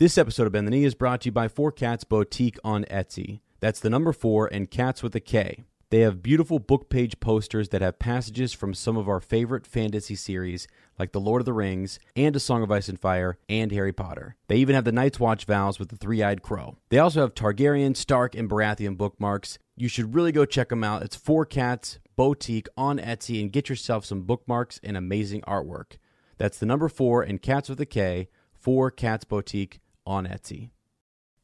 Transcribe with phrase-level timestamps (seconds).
[0.00, 2.84] This episode of Bend the Knee is brought to you by Four Cats Boutique on
[2.84, 3.40] Etsy.
[3.60, 5.64] That's the number four and cats with a K.
[5.90, 10.14] They have beautiful book page posters that have passages from some of our favorite fantasy
[10.14, 10.66] series,
[10.98, 13.92] like The Lord of the Rings, and A Song of Ice and Fire, and Harry
[13.92, 14.36] Potter.
[14.48, 16.78] They even have the Night's Watch vows with the three eyed crow.
[16.88, 19.58] They also have Targaryen, Stark, and Baratheon bookmarks.
[19.76, 21.02] You should really go check them out.
[21.02, 25.98] It's Four Cats Boutique on Etsy and get yourself some bookmarks and amazing artwork.
[26.38, 29.78] That's the number four and cats with a K, Four Cats Boutique
[30.10, 30.70] on Etsy.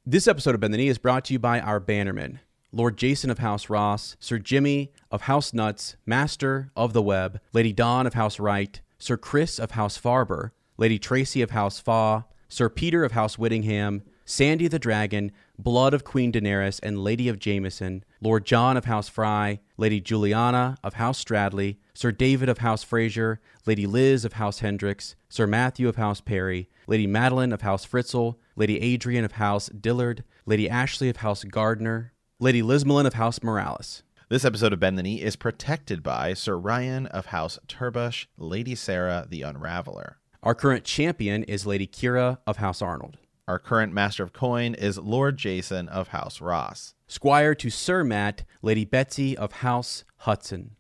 [0.05, 2.41] This episode of Bend the Knee is brought to you by our bannermen
[2.73, 7.73] Lord Jason of House Ross, Sir Jimmy of House Nuts, Master of the Web, Lady
[7.73, 12.69] Dawn of House Wright, Sir Chris of House Farber, Lady Tracy of House Faw, Sir
[12.69, 18.05] Peter of House Whittingham, Sandy the Dragon, Blood of Queen Daenerys and Lady of Jameson,
[18.21, 23.41] Lord John of House Fry, Lady Juliana of House Stradley, Sir David of House Fraser,
[23.65, 28.37] Lady Liz of House Hendricks, Sir Matthew of House Perry, Lady Madeline of House Fritzl,
[28.55, 34.03] Lady Adrian of House Dillard, Lady Ashley of House Gardner, Lady Lismelin of House Morales.
[34.29, 38.75] This episode of Bend the Knee is protected by Sir Ryan of House Turbush, Lady
[38.75, 40.17] Sarah the Unraveler.
[40.43, 43.19] Our current champion is Lady Kira of House Arnold.
[43.49, 46.97] Our current Master of Coin is Lord Jason of House Ross.
[47.07, 50.76] Squire to Sir Matt, Lady Betsy of House Hudson.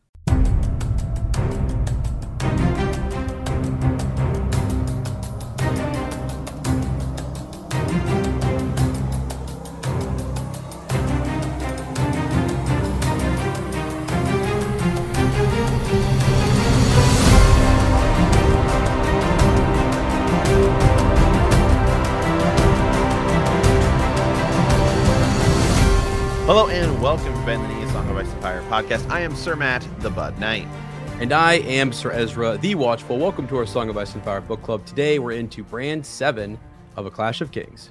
[26.46, 29.10] Hello and welcome to Bend the Song of Ice and Fire podcast.
[29.10, 30.68] I am Sir Matt, the Bud Knight.
[31.18, 33.18] And I am Sir Ezra, the Watchful.
[33.18, 34.86] Welcome to our Song of Ice and Fire book club.
[34.86, 36.56] Today we're into Bran seven
[36.94, 37.90] of A Clash of Kings.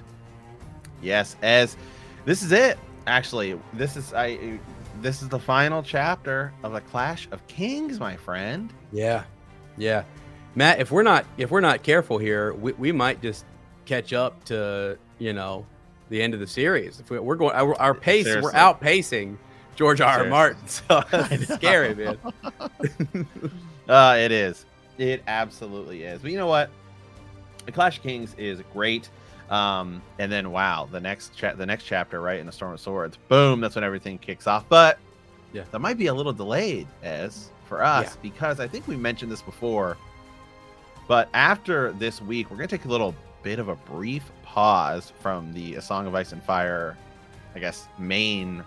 [1.02, 1.76] Yes, as
[2.24, 2.78] this is it.
[3.06, 4.58] Actually, this is I.
[5.02, 8.72] This is the final chapter of A Clash of Kings, my friend.
[8.90, 9.24] Yeah,
[9.76, 10.04] yeah,
[10.54, 10.80] Matt.
[10.80, 13.44] If we're not if we're not careful here, we, we might just
[13.84, 15.66] catch up to you know
[16.08, 17.00] the end of the series.
[17.00, 18.42] If we, are going our, our pace, Seriously.
[18.52, 19.36] we're outpacing
[19.74, 20.20] George R.
[20.20, 20.24] R.
[20.26, 20.62] Martin.
[20.66, 22.18] So it's scary, man.
[23.88, 24.64] Uh, it is.
[24.98, 26.20] It absolutely is.
[26.20, 26.70] But you know what?
[27.66, 29.08] The Clash of Kings is great.
[29.48, 32.80] Um, and then wow, the next cha- the next chapter, right, in the Storm of
[32.80, 34.64] Swords, boom, that's when everything kicks off.
[34.68, 34.98] But
[35.52, 35.62] Yeah.
[35.70, 38.12] that might be a little delayed as for us Yeah.
[38.22, 39.96] because I think we mentioned this before.
[41.06, 44.24] But after this week, we're gonna take a little bit of a brief
[44.56, 46.96] pause from the A Song of Ice and Fire,
[47.54, 48.64] I guess, main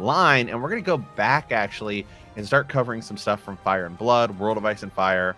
[0.00, 3.98] line, and we're gonna go back actually and start covering some stuff from Fire and
[3.98, 5.36] Blood, World of Ice and Fire,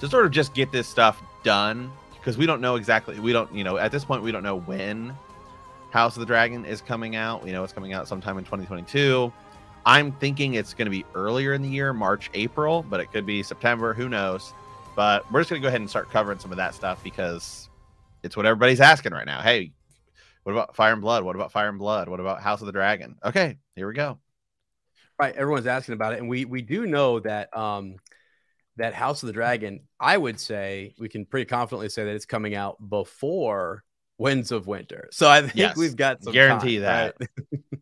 [0.00, 3.20] to sort of just get this stuff done because we don't know exactly.
[3.20, 5.14] We don't, you know, at this point we don't know when
[5.90, 7.44] House of the Dragon is coming out.
[7.44, 9.30] We know it's coming out sometime in 2022.
[9.84, 13.26] I'm thinking it's going to be earlier in the year, March, April, but it could
[13.26, 13.92] be September.
[13.92, 14.54] Who knows?
[14.96, 17.61] But we're just going to go ahead and start covering some of that stuff because
[18.22, 19.40] it's what everybody's asking right now.
[19.40, 19.72] Hey,
[20.42, 21.24] what about Fire and Blood?
[21.24, 22.08] What about Fire and Blood?
[22.08, 23.16] What about House of the Dragon?
[23.24, 24.18] Okay, here we go.
[25.18, 27.96] Right, everyone's asking about it, and we we do know that um
[28.76, 29.80] that House of the Dragon.
[30.00, 33.84] I would say we can pretty confidently say that it's coming out before
[34.18, 35.08] Winds of Winter.
[35.12, 37.16] So I think Yes, we've got some guarantee time, that.
[37.20, 37.60] right?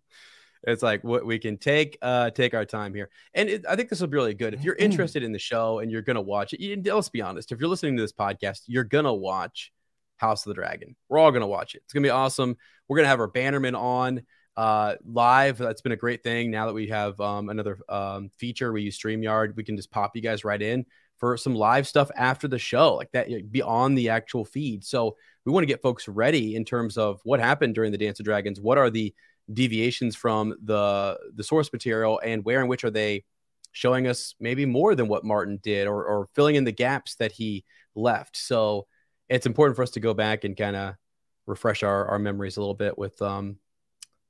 [0.65, 3.89] it's like what we can take uh take our time here, and it, I think
[3.89, 6.53] this will be really good if you're interested in the show and you're gonna watch
[6.53, 6.61] it.
[6.61, 9.73] You, let's be honest, if you're listening to this podcast, you're gonna watch
[10.21, 10.95] House of the Dragon.
[11.09, 11.83] We're all gonna watch it.
[11.85, 12.57] It's gonna be awesome.
[12.89, 14.23] We're gonna have our bannerman on
[14.57, 18.73] uh live that's been a great thing now that we have um another um feature
[18.73, 20.85] we use StreamYard we can just pop you guys right in
[21.19, 25.17] for some live stuff after the show like that be on the actual feed so
[25.45, 28.25] we want to get folks ready in terms of what happened during the Dance of
[28.25, 29.15] Dragons what are the
[29.53, 33.25] deviations from the the source material and where and which are they
[33.73, 37.33] showing us maybe more than what Martin did or or filling in the gaps that
[37.33, 37.65] he
[37.95, 38.87] left so
[39.31, 40.95] it's important for us to go back and kind of
[41.47, 43.57] refresh our, our memories a little bit with um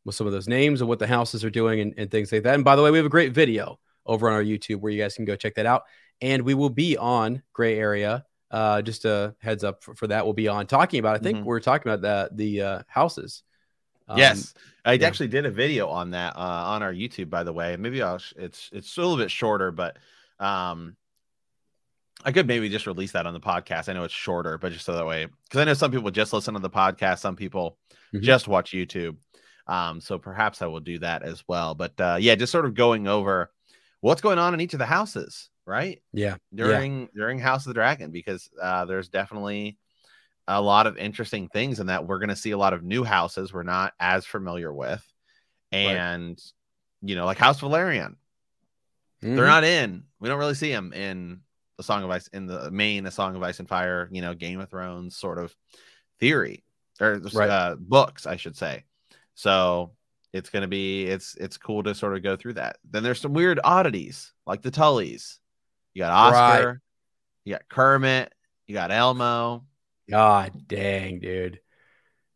[0.05, 2.43] with some of those names and what the houses are doing and, and things like
[2.45, 2.55] that.
[2.55, 5.01] And by the way, we have a great video over on our YouTube where you
[5.03, 5.83] guys can go check that out.
[6.23, 8.25] And we will be on Gray Area.
[8.51, 10.25] Uh, just a heads up for, for that.
[10.25, 11.17] We'll be on talking about.
[11.17, 11.45] I think Mhm.
[11.45, 13.43] we're talking about the the uh, houses.
[14.09, 14.55] Um, yes,
[14.85, 15.07] I yeah.
[15.07, 17.77] actually did a video on that uh, on our YouTube, by the way.
[17.77, 19.99] Maybe I'll sh- it's it's a little bit shorter, but
[20.41, 20.97] um,
[22.25, 23.89] I could maybe just release that on the podcast.
[23.89, 26.33] I know it's shorter, but just so that way, because I know some people just
[26.33, 27.79] listen to the podcast, some people
[28.13, 28.23] Mhm.
[28.23, 29.17] just watch YouTube.
[29.67, 31.75] Um, so perhaps I will do that as well.
[31.75, 33.53] But uh, yeah, just sort of going over
[34.01, 36.03] what's going on in each of the houses, right?
[36.13, 36.37] Yeah.
[36.55, 39.79] During during House of the Dragon, because uh, there's definitely
[40.49, 43.05] a lot of interesting things in that we're going to see a lot of new
[43.05, 45.05] houses we're not as familiar with.
[45.71, 46.53] And, right.
[47.03, 48.17] you know, like House Velaryon,
[49.23, 49.37] mm-hmm.
[49.37, 50.03] they're not in.
[50.19, 51.43] We don't really see them in
[51.81, 54.35] the Song of Ice, in the main A Song of Ice and Fire, you know,
[54.35, 55.55] Game of Thrones sort of
[56.19, 56.63] theory
[57.01, 57.49] or right.
[57.49, 58.85] uh, books, I should say.
[59.35, 59.93] So
[60.35, 62.77] it's going to be it's it's cool to sort of go through that.
[62.89, 65.39] Then there's some weird oddities like the Tullys.
[65.95, 66.77] You got Oscar, right.
[67.45, 68.35] you got Kermit,
[68.67, 69.65] you got Elmo.
[70.11, 71.61] God dang, dude,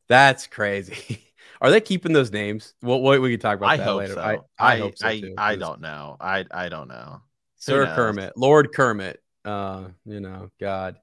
[0.09, 1.21] that's crazy.
[1.61, 2.75] Are they keeping those names?
[2.83, 4.15] Well, what we can talk about I that later.
[4.15, 4.21] So.
[4.21, 5.09] I, I, I, hope so.
[5.09, 6.17] I, too, I don't know.
[6.19, 7.21] I I don't know.
[7.57, 9.21] Sir Kermit, Lord Kermit.
[9.45, 10.97] Uh, you know, God.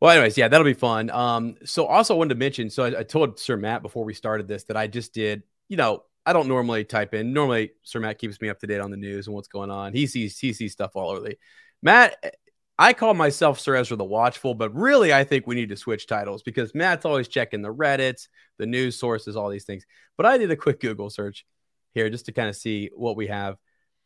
[0.00, 1.10] Well, anyways, yeah, that'll be fun.
[1.10, 4.48] Um, so also wanted to mention, so I, I, told Sir Matt before we started
[4.48, 7.32] this that I just did, you know, I don't normally type in.
[7.32, 9.92] Normally, Sir Matt keeps me up to date on the news and what's going on.
[9.92, 11.36] He sees he sees stuff all early.
[11.82, 12.34] Matt,
[12.78, 16.06] I call myself Sir Ezra the Watchful, but really I think we need to switch
[16.06, 18.28] titles because Matt's always checking the Reddits,
[18.58, 19.84] the news sources, all these things.
[20.16, 21.44] But I did a quick Google search
[21.92, 23.56] here just to kind of see what we have.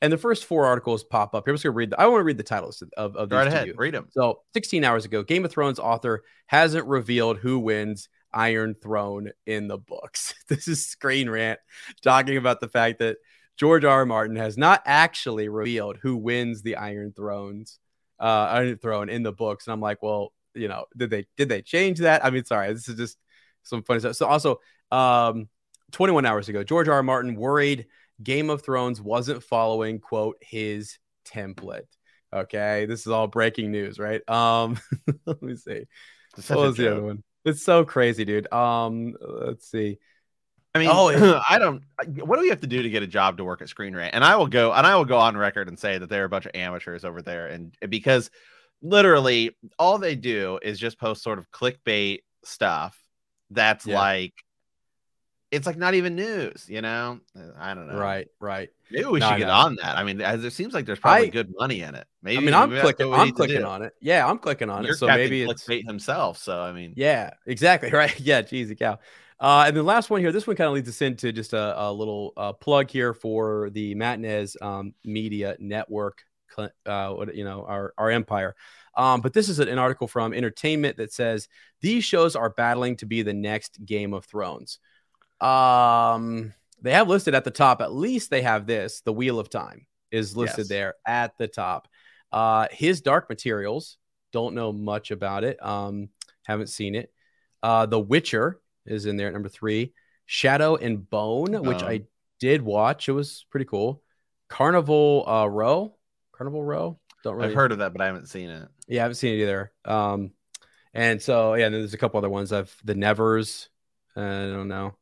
[0.05, 1.47] And the first four articles pop up.
[1.47, 1.91] Here, I'm just going to read.
[1.91, 3.37] The, I want to read the titles of, of these.
[3.37, 4.09] Right ahead, read them.
[4.11, 9.67] So, 16 hours ago, Game of Thrones author hasn't revealed who wins Iron Throne in
[9.67, 10.35] the books.
[10.49, 11.59] This is Screen Rant
[12.03, 13.17] talking about the fact that
[13.57, 14.01] George R.
[14.01, 14.05] R.
[14.05, 17.79] Martin has not actually revealed who wins the Iron Thrones,
[18.21, 19.67] uh, Iron Throne in the books.
[19.67, 22.23] And I'm like, well, you know, did they did they change that?
[22.23, 23.17] I mean, sorry, this is just
[23.63, 24.17] some funny stuff.
[24.17, 24.61] So also,
[24.91, 25.49] um,
[25.93, 26.97] 21 hours ago, George R.
[26.97, 27.03] R.
[27.03, 27.87] Martin worried
[28.23, 31.87] Game of Thrones wasn't following quote his template.
[32.33, 34.29] Okay, this is all breaking news, right?
[34.29, 34.79] Um,
[35.27, 35.85] let me see.
[36.49, 37.23] What was the other one?
[37.45, 38.53] It's so crazy, dude.
[38.53, 39.99] Um, let's see.
[40.75, 41.83] I mean, oh, I don't.
[42.07, 44.15] What do we have to do to get a job to work at Screen Rant?
[44.15, 46.29] And I will go and I will go on record and say that they're a
[46.29, 48.31] bunch of amateurs over there, and because
[48.83, 52.99] literally all they do is just post sort of clickbait stuff
[53.51, 53.99] that's yeah.
[53.99, 54.35] like
[55.55, 57.21] it's like not even news, you know?
[57.59, 57.99] I don't know.
[57.99, 58.69] Right, right.
[58.91, 59.97] Maybe we no, should get on that.
[59.97, 62.07] I mean, as it seems like there's probably I, good money in it.
[62.23, 63.13] Maybe I mean, I'm clicking.
[63.13, 63.93] I'm clicking on it.
[64.01, 64.95] Yeah, I'm clicking on it.
[64.95, 66.39] So maybe it's clickbait himself.
[66.39, 67.91] So I mean, yeah, exactly.
[67.95, 68.19] Right.
[68.19, 68.43] Yeah.
[68.43, 68.99] Jeez, cow.
[69.41, 71.81] Uh, and the last one here, this one kind of leads us into just a,
[71.81, 76.23] a little uh, plug here for the Matinez um, Media Network.
[76.87, 78.55] Uh, you know, our our empire.
[78.97, 81.49] Um, but this is an article from Entertainment that says
[81.81, 84.79] these shows are battling to be the next Game of Thrones.
[85.41, 89.51] Um, they have listed at the top, at least they have this the Wheel of
[89.51, 90.69] Time is listed yes.
[90.69, 91.89] there at the top.
[92.31, 93.97] Uh, his Dark Materials,
[94.33, 95.65] don't know much about it.
[95.65, 96.09] Um,
[96.45, 97.13] haven't seen it.
[97.63, 99.95] Uh, the Witcher is in there at number three.
[100.27, 102.03] Shadow and Bone, which I
[102.41, 103.09] did watch.
[103.09, 104.03] It was pretty cool.
[104.49, 105.97] Carnival uh, Row,
[106.33, 106.99] Carnival Row.
[107.23, 107.49] Don't really.
[107.49, 108.69] I've heard of that, but I haven't seen it.
[108.89, 109.73] Yeah, I haven't seen it either.
[109.85, 110.33] Um,
[110.93, 112.53] and so yeah, and there's a couple other ones.
[112.53, 113.69] I've the Nevers.
[114.17, 114.95] Uh, I don't know.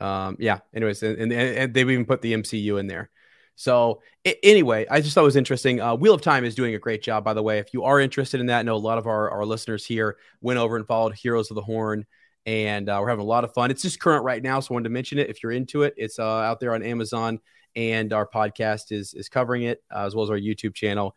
[0.00, 0.60] Um, yeah.
[0.74, 3.10] Anyways, and, and, and they've even put the MCU in there.
[3.56, 5.80] So it, anyway, I just thought it was interesting.
[5.80, 7.58] Uh, Wheel of Time is doing a great job, by the way.
[7.58, 10.16] If you are interested in that, I know a lot of our, our listeners here
[10.40, 12.04] went over and followed Heroes of the Horn,
[12.46, 13.70] and uh, we're having a lot of fun.
[13.70, 15.30] It's just current right now, so I wanted to mention it.
[15.30, 17.38] If you're into it, it's uh, out there on Amazon,
[17.76, 21.14] and our podcast is is covering it uh, as well as our YouTube channel.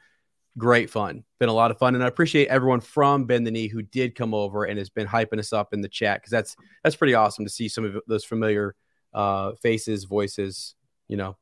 [0.58, 3.68] Great fun, been a lot of fun, and I appreciate everyone from Bend the Knee
[3.68, 6.56] who did come over and has been hyping us up in the chat because that's
[6.84, 8.76] that's pretty awesome to see some of those familiar
[9.14, 10.76] uh, faces, voices,
[11.08, 11.38] you know,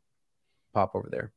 [0.74, 1.32] pop over there.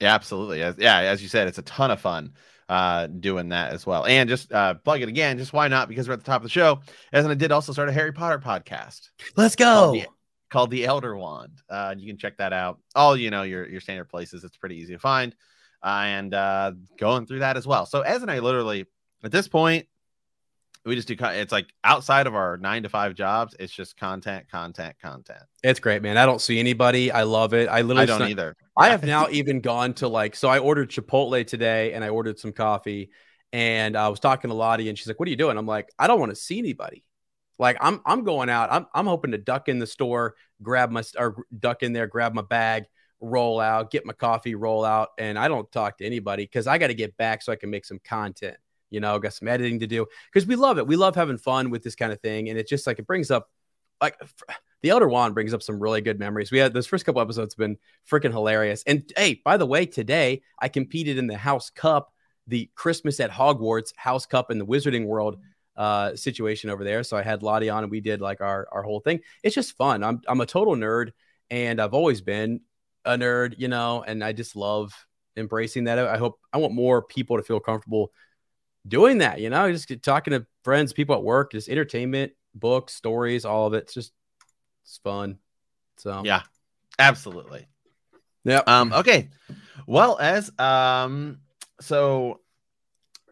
[0.00, 0.60] Yeah, absolutely.
[0.60, 2.34] Yeah, as you said, it's a ton of fun
[2.68, 4.06] uh, doing that as well.
[4.06, 5.88] And just uh, plug it again, just why not?
[5.88, 6.80] Because we're at the top of the show.
[7.12, 9.08] As I did also start a Harry Potter podcast.
[9.36, 9.64] Let's go.
[9.64, 10.06] Called the,
[10.50, 11.62] called the Elder Wand.
[11.68, 12.78] Uh, you can check that out.
[12.94, 14.44] All you know, your your standard places.
[14.44, 15.34] It's pretty easy to find.
[15.82, 17.86] Uh, and uh, going through that as well.
[17.86, 18.86] So as and I literally
[19.22, 19.86] at this point,
[20.84, 24.50] we just do it's like outside of our nine to five jobs it's just content
[24.50, 25.42] content content.
[25.62, 26.16] It's great man.
[26.16, 27.12] I don't see anybody.
[27.12, 27.68] I love it.
[27.68, 28.56] I literally i don't either.
[28.76, 32.38] I have now even gone to like so i ordered chipotle today and i ordered
[32.38, 33.10] some coffee
[33.52, 35.58] and i was talking to lottie and she's like what are you doing?
[35.58, 37.04] I'm like i don't want to see anybody.
[37.58, 38.72] Like i'm i'm going out.
[38.72, 42.34] I'm, I'm hoping to duck in the store grab my or duck in there grab
[42.34, 42.84] my bag
[43.20, 46.78] roll out get my coffee roll out and i don't talk to anybody because i
[46.78, 48.56] got to get back so i can make some content
[48.90, 50.86] you know, got some editing to do because we love it.
[50.86, 52.48] We love having fun with this kind of thing.
[52.48, 53.50] And it's just like it brings up
[54.00, 54.18] like
[54.82, 56.50] the Elder Wand brings up some really good memories.
[56.50, 57.76] We had those first couple episodes been
[58.08, 58.82] freaking hilarious.
[58.86, 62.12] And hey, by the way, today I competed in the House Cup,
[62.46, 65.38] the Christmas at Hogwarts House Cup in the Wizarding World
[65.76, 67.02] uh, situation over there.
[67.02, 69.20] So I had Lottie on and we did like our our whole thing.
[69.42, 70.02] It's just fun.
[70.02, 71.12] I'm I'm a total nerd
[71.50, 72.60] and I've always been
[73.08, 74.92] a nerd, you know, and I just love
[75.36, 75.98] embracing that.
[75.98, 78.12] I hope I want more people to feel comfortable
[78.86, 79.40] doing that.
[79.40, 83.74] You know, just talking to friends, people at work, just entertainment, books, stories, all of
[83.74, 83.84] it.
[83.84, 84.12] It's just
[84.84, 85.38] it's fun.
[85.96, 86.42] So yeah,
[86.98, 87.66] absolutely.
[88.44, 88.62] Yeah.
[88.66, 88.92] Um.
[88.92, 89.30] Okay.
[89.86, 91.38] Well, as um,
[91.80, 92.40] so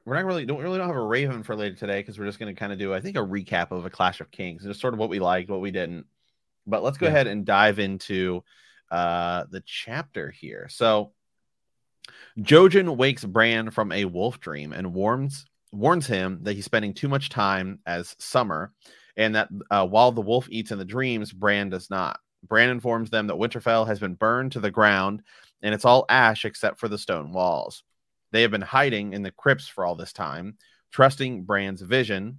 [0.05, 2.39] we're not really don't really don't have a Raven for later today because we're just
[2.39, 4.81] going to kind of do I think a recap of a Clash of Kings, just
[4.81, 6.07] sort of what we liked, what we didn't.
[6.67, 7.13] But let's go yeah.
[7.13, 8.43] ahead and dive into
[8.91, 10.69] uh the chapter here.
[10.71, 11.13] So
[12.39, 17.09] Jojen wakes Bran from a wolf dream and warns warns him that he's spending too
[17.09, 18.73] much time as Summer,
[19.17, 22.21] and that uh, while the wolf eats in the dreams, Bran does not.
[22.47, 25.23] Bran informs them that Winterfell has been burned to the ground,
[25.63, 27.83] and it's all ash except for the stone walls.
[28.33, 30.57] They have been hiding in the crypts for all this time,
[30.91, 32.39] trusting Bran's vision.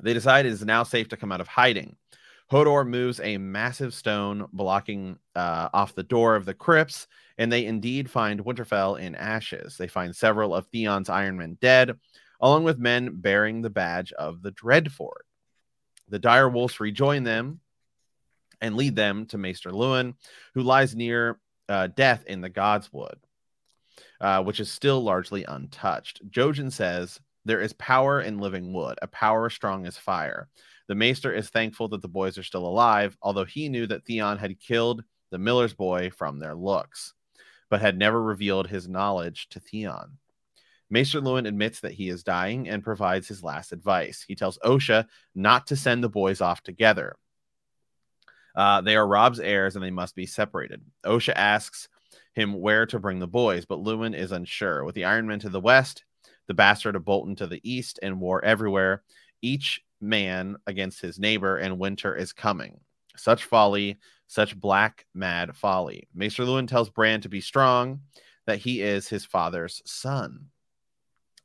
[0.00, 1.96] They decide it is now safe to come out of hiding.
[2.50, 7.06] Hodor moves a massive stone blocking uh, off the door of the crypts,
[7.38, 9.76] and they indeed find Winterfell in ashes.
[9.76, 11.98] They find several of Theon's Ironmen dead,
[12.40, 15.24] along with men bearing the badge of the Dreadfort.
[16.08, 17.60] The dire wolves rejoin them
[18.60, 20.14] and lead them to Maester Luwin,
[20.54, 23.16] who lies near uh, death in the Godswood,
[24.20, 26.20] uh, which is still largely untouched.
[26.30, 30.48] Jojen says, There is power in living wood, a power strong as fire.
[30.88, 34.38] The Maester is thankful that the boys are still alive, although he knew that Theon
[34.38, 37.14] had killed the miller's boy from their looks,
[37.70, 40.18] but had never revealed his knowledge to Theon.
[40.90, 44.24] Maester Luwin admits that he is dying and provides his last advice.
[44.26, 47.16] He tells Osha not to send the boys off together.
[48.54, 50.82] Uh, they are Robb's heirs and they must be separated.
[51.04, 51.88] Osha asks
[52.34, 54.84] him where to bring the boys, but Luwin is unsure.
[54.84, 56.04] With the Ironmen to the west,
[56.46, 59.02] the Bastard of Bolton to the east, and war everywhere,
[59.42, 62.80] each man against his neighbor, and winter is coming.
[63.16, 66.08] Such folly, such black, mad folly.
[66.14, 68.00] Maester Luwin tells Bran to be strong,
[68.46, 70.46] that he is his father's son,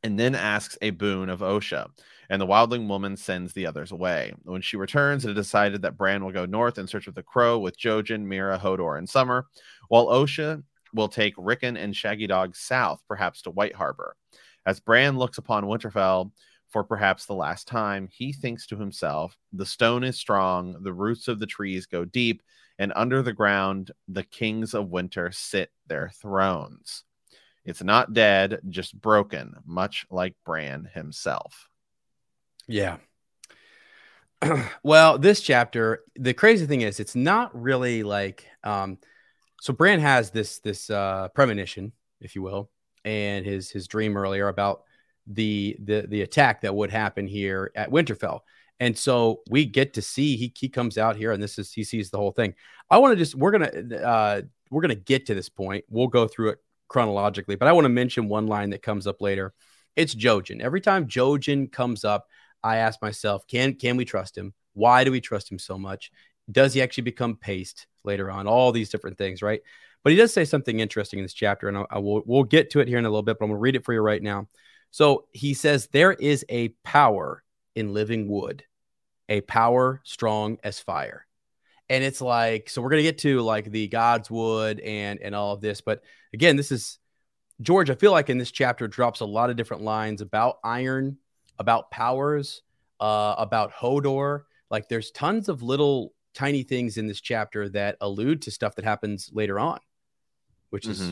[0.03, 1.87] and then asks a boon of Osha.
[2.29, 4.33] And the wildling woman sends the others away.
[4.43, 7.23] When she returns, it is decided that Bran will go north in search of the
[7.23, 9.47] crow with Jojen, Meera, Hodor, and Summer,
[9.87, 10.61] while Osha
[10.93, 14.15] will take Rickon and Shaggy Dog south, perhaps to White Harbor.
[14.65, 16.31] As Bran looks upon Winterfell,
[16.69, 21.27] for perhaps the last time, he thinks to himself, The stone is strong, the roots
[21.27, 22.41] of the trees go deep,
[22.77, 27.03] and under the ground, the kings of winter sit their thrones.
[27.65, 31.69] It's not dead, just broken, much like Bran himself.
[32.67, 32.97] Yeah.
[34.83, 38.97] well, this chapter, the crazy thing is, it's not really like, um,
[39.61, 42.69] so Bran has this this uh, premonition, if you will,
[43.03, 44.83] and his his dream earlier about
[45.27, 48.41] the the the attack that would happen here at Winterfell.
[48.79, 51.83] And so we get to see he he comes out here and this is he
[51.83, 52.53] sees the whole thing.
[52.89, 55.85] I want to just we're gonna uh we're gonna get to this point.
[55.89, 59.21] We'll go through it chronologically, but I want to mention one line that comes up
[59.21, 59.53] later.
[59.95, 60.61] It's Jojen.
[60.61, 62.27] Every time Jojen comes up,
[62.63, 64.53] I ask myself, can can we trust him?
[64.73, 66.11] Why do we trust him so much?
[66.51, 68.47] Does he actually become paste later on?
[68.47, 69.61] All these different things, right?
[70.03, 72.69] But he does say something interesting in this chapter, and I, I will we'll get
[72.71, 73.37] to it here in a little bit.
[73.39, 74.47] But I'm gonna read it for you right now.
[74.91, 77.43] So he says, There is a power
[77.75, 78.63] in living wood,
[79.27, 81.25] a power strong as fire.
[81.89, 85.53] And it's like, so we're going to get to like the Godswood and, and all
[85.53, 85.81] of this.
[85.81, 86.03] But
[86.33, 86.99] again, this is
[87.61, 87.89] George.
[87.89, 91.17] I feel like in this chapter drops a lot of different lines about iron,
[91.57, 92.61] about powers,
[92.99, 94.43] uh, about Hodor.
[94.69, 98.85] Like there's tons of little tiny things in this chapter that allude to stuff that
[98.85, 99.79] happens later on,
[100.69, 101.11] which is mm-hmm.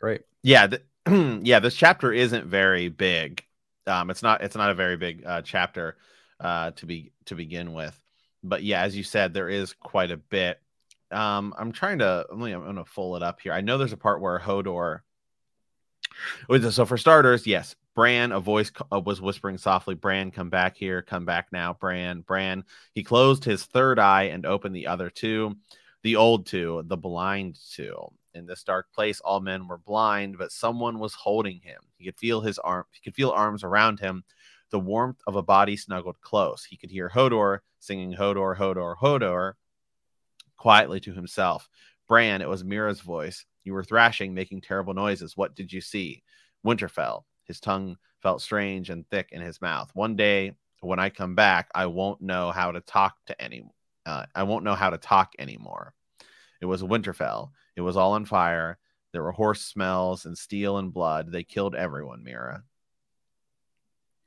[0.00, 0.22] great.
[0.42, 0.68] Yeah.
[0.68, 0.82] Th-
[1.42, 3.44] yeah, this chapter isn't very big.
[3.86, 5.96] Um, it's not it's not a very big uh, chapter
[6.40, 7.98] uh, to be to begin with,
[8.42, 10.60] but yeah, as you said, there is quite a bit.
[11.10, 13.52] Um, I'm trying to I'm going to pull it up here.
[13.52, 15.00] I know there's a part where Hodor.
[16.70, 21.02] So for starters, yes, Bran, a voice uh, was whispering softly, Bran, come back here,
[21.02, 22.64] come back now, Bran, Bran.
[22.94, 25.56] He closed his third eye and opened the other two,
[26.02, 28.10] the old two, the blind two.
[28.34, 31.80] In this dark place, all men were blind, but someone was holding him.
[31.96, 34.24] He could feel his arm, he could feel arms around him,
[34.70, 36.64] the warmth of a body snuggled close.
[36.64, 39.52] He could hear Hodor singing Hodor, Hodor, Hodor
[40.56, 41.68] quietly to himself.
[42.08, 43.46] Bran, it was Meera's voice.
[43.62, 45.36] You were thrashing, making terrible noises.
[45.36, 46.22] What did you see?
[46.66, 47.22] Winterfell.
[47.44, 49.90] His tongue felt strange and thick in his mouth.
[49.94, 53.64] One day, when I come back, I won't know how to talk to any.
[54.04, 55.94] Uh, I won't know how to talk anymore.
[56.60, 57.50] It was Winterfell.
[57.76, 58.78] It was all on fire.
[59.12, 61.30] There were horse smells and steel and blood.
[61.30, 62.62] They killed everyone, Meera.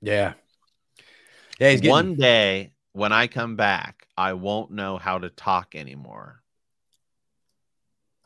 [0.02, 0.34] Yeah.
[1.60, 1.92] Yeah, he's getting...
[1.92, 6.42] One day when I come back, I won't know how to talk anymore.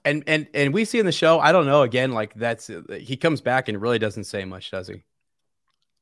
[0.03, 3.17] And and and we see in the show, I don't know, again, like that's he
[3.17, 5.03] comes back and really doesn't say much, does he?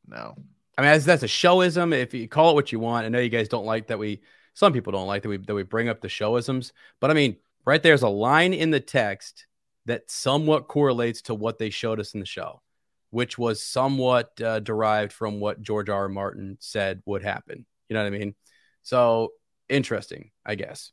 [0.09, 0.35] no.
[0.77, 1.93] I mean, that's, that's a showism.
[1.93, 4.21] If you call it what you want, I know you guys don't like that we.
[4.53, 7.37] Some people don't like that we that we bring up the showisms, but I mean,
[7.65, 9.45] right there's a line in the text
[9.85, 12.61] that somewhat correlates to what they showed us in the show,
[13.09, 16.01] which was somewhat uh, derived from what George R.
[16.01, 16.09] R.
[16.09, 17.65] Martin said would happen.
[17.87, 18.35] You know what I mean?
[18.83, 19.33] So
[19.67, 20.91] interesting, I guess.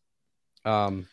[0.65, 1.09] Um,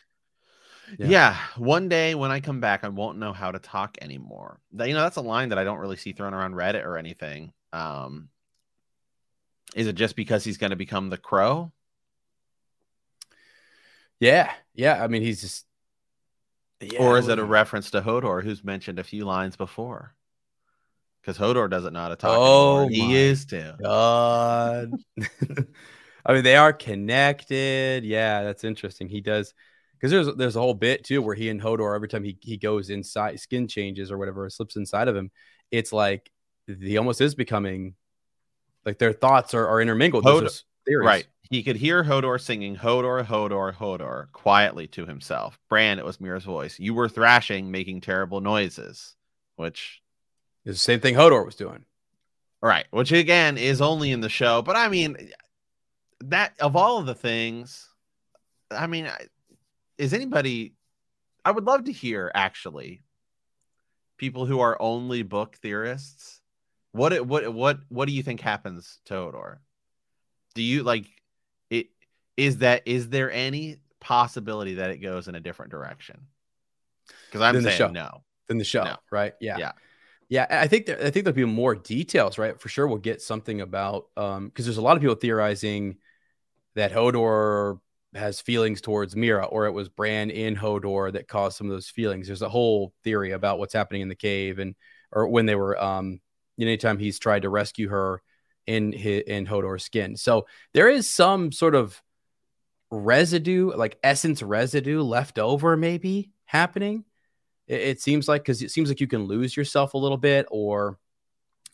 [0.98, 1.06] yeah.
[1.06, 1.36] yeah.
[1.56, 4.60] One day when I come back, I won't know how to talk anymore.
[4.72, 6.96] That, you know, that's a line that I don't really see thrown around Reddit or
[6.96, 7.52] anything.
[7.72, 8.28] Um,
[9.74, 11.72] is it just because he's going to become the crow?
[14.24, 14.52] Yeah.
[14.74, 15.02] Yeah.
[15.02, 15.66] I mean, he's just.
[16.80, 20.14] Yeah, or is it a reference to Hodor, who's mentioned a few lines before?
[21.20, 22.36] Because Hodor doesn't know how to talk.
[22.36, 23.08] Oh, anymore.
[23.08, 23.72] he is too.
[23.82, 24.92] God.
[26.26, 28.04] I mean, they are connected.
[28.04, 29.08] Yeah, that's interesting.
[29.08, 29.54] He does
[29.94, 32.58] because there's there's a whole bit too where he and Hodor every time he he
[32.58, 35.30] goes inside, skin changes or whatever slips inside of him,
[35.70, 36.30] it's like
[36.66, 37.94] he almost is becoming
[38.84, 40.24] like their thoughts are, are intermingled.
[40.24, 40.50] Hodor,
[41.02, 41.26] right.
[41.50, 45.58] He could hear Hodor singing Hodor, Hodor, Hodor quietly to himself.
[45.68, 46.78] Bran, it was Meera's voice.
[46.78, 49.14] You were thrashing, making terrible noises,
[49.56, 50.02] which
[50.64, 51.84] is the same thing Hodor was doing.
[52.62, 52.86] Right.
[52.90, 54.62] Which again is only in the show.
[54.62, 55.30] But I mean,
[56.20, 57.90] that of all of the things,
[58.70, 59.10] I mean,
[59.98, 60.74] is anybody?
[61.44, 63.02] I would love to hear actually
[64.16, 66.40] people who are only book theorists.
[66.92, 69.58] What what what what do you think happens to Hodor?
[70.54, 71.06] Do you like?
[72.36, 76.26] Is that is there any possibility that it goes in a different direction?
[77.26, 77.88] Because I'm saying show.
[77.88, 78.22] no.
[78.48, 78.96] In the show, no.
[79.10, 79.34] right?
[79.40, 79.56] Yeah.
[79.58, 79.72] Yeah.
[80.28, 82.58] Yeah, I think there, I think there'll be more details, right?
[82.58, 85.96] For sure, we'll get something about um because there's a lot of people theorizing
[86.74, 87.78] that Hodor
[88.14, 91.88] has feelings towards Meera, or it was Bran in Hodor that caused some of those
[91.88, 92.26] feelings.
[92.26, 94.74] There's a whole theory about what's happening in the cave and
[95.12, 96.20] or when they were um
[96.58, 98.22] anytime he's tried to rescue her
[98.66, 100.16] in his, in Hodor's skin.
[100.16, 102.00] So there is some sort of
[102.94, 107.04] residue, like essence residue left over, maybe happening.
[107.66, 110.46] It, it seems like because it seems like you can lose yourself a little bit,
[110.50, 110.98] or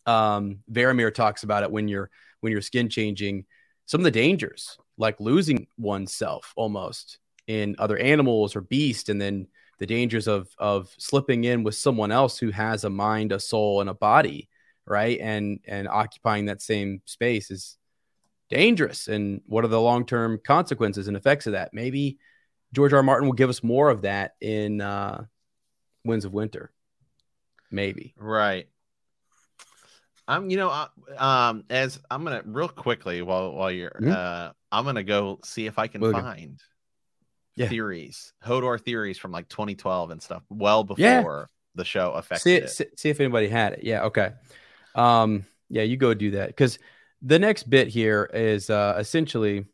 [0.06, 3.44] um, Varamir talks about it when you're when you're skin changing.
[3.87, 9.48] Some of the dangers like losing oneself almost in other animals or beasts and then
[9.78, 13.80] the dangers of of slipping in with someone else who has a mind a soul
[13.80, 14.48] and a body
[14.87, 17.78] right and and occupying that same space is
[18.50, 22.18] dangerous and what are the long-term consequences and effects of that maybe
[22.72, 22.98] george r.
[22.98, 23.02] R.
[23.02, 25.24] martin will give us more of that in uh
[26.04, 26.72] winds of winter
[27.70, 28.68] maybe right
[30.30, 30.86] I'm, you know,
[31.18, 34.12] um, as I'm gonna real quickly while while you're, mm-hmm.
[34.12, 36.60] uh, I'm gonna go see if I can we'll find
[37.56, 37.68] yeah.
[37.68, 41.44] theories, Hodor theories from like 2012 and stuff, well before yeah.
[41.74, 42.70] the show affected see, it.
[42.70, 43.80] See, see if anybody had it.
[43.82, 44.32] Yeah, okay.
[44.94, 46.78] Um, yeah, you go do that because
[47.22, 49.66] the next bit here is uh, essentially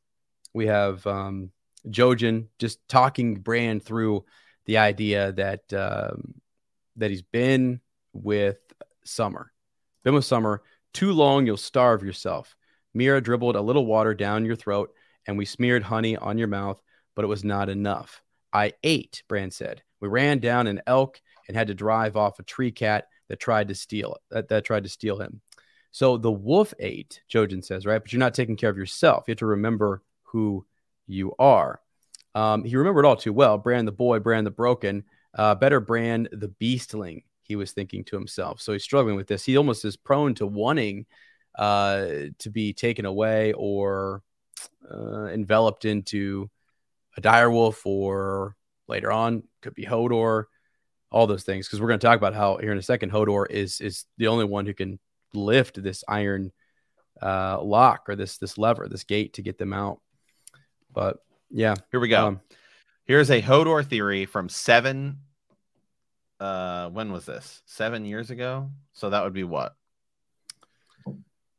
[0.54, 1.50] we have um,
[1.88, 4.24] Jojen just talking Bran through
[4.64, 6.34] the idea that um,
[6.96, 7.80] that he's been
[8.12, 8.58] with
[9.04, 9.52] Summer
[10.06, 10.62] been with Summer
[10.94, 12.56] too long, you'll starve yourself.
[12.96, 14.94] Meera dribbled a little water down your throat,
[15.26, 16.80] and we smeared honey on your mouth,
[17.16, 18.22] but it was not enough.
[18.52, 19.82] I ate, Bran said.
[20.00, 23.66] We ran down an elk and had to drive off a tree cat that tried
[23.66, 25.40] to steal that, that tried to steal him.
[25.96, 28.02] So the wolf ate, Jojen says, right?
[28.02, 29.24] But you're not taking care of yourself.
[29.26, 30.66] You have to remember who
[31.06, 31.80] you are.
[32.34, 33.56] Um, he remembered all too well.
[33.56, 38.16] Bran the boy, Bran the broken, uh, better Bran the beastling he was thinking to
[38.16, 38.60] himself.
[38.60, 39.42] So he's struggling with this.
[39.42, 41.06] He almost is prone to wanting
[41.58, 42.08] uh,
[42.40, 44.22] to be taken away or
[44.92, 46.50] uh, enveloped into
[47.16, 48.54] a direwolf or
[48.86, 50.44] later on could be Hodor,
[51.10, 51.66] all those things.
[51.66, 54.26] Because we're going to talk about how here in a second Hodor is is the
[54.26, 54.98] only one who can
[55.34, 56.52] lift this iron
[57.22, 60.00] uh, lock or this this lever, this gate to get them out.
[60.92, 61.18] But
[61.50, 62.26] yeah, here we go.
[62.26, 62.40] Um,
[63.06, 65.18] Here's a Hodor theory from seven
[66.40, 67.62] uh when was this?
[67.64, 68.70] Seven years ago.
[68.92, 69.74] So that would be what?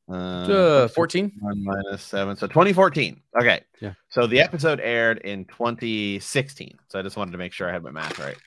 [0.09, 6.77] Uh, 14 one minus seven so 2014 okay yeah so the episode aired in 2016
[6.87, 8.37] so i just wanted to make sure i had my math right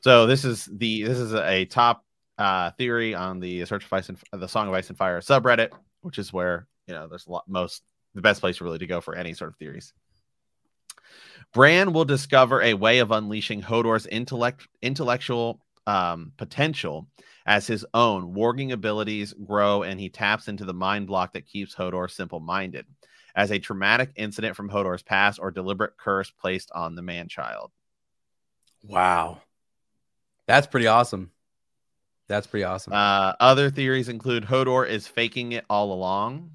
[0.00, 2.02] so this is the this is a top
[2.38, 5.70] uh theory on the search of ice and the song of ice and fire subreddit
[6.02, 7.82] which is where you know there's a lot most
[8.14, 9.92] the best place really to go for any sort of theories
[11.52, 17.08] Bran will discover a way of unleashing Hodor's intellect, intellectual um, potential
[17.46, 18.34] as his own.
[18.34, 22.86] Warging abilities grow, and he taps into the mind block that keeps Hodor simple minded.
[23.34, 27.70] As a traumatic incident from Hodor's past or deliberate curse placed on the man child.
[28.82, 29.42] Wow.
[30.46, 31.30] That's pretty awesome.
[32.28, 32.92] That's pretty awesome.
[32.92, 36.50] Uh, other theories include Hodor is faking it all along.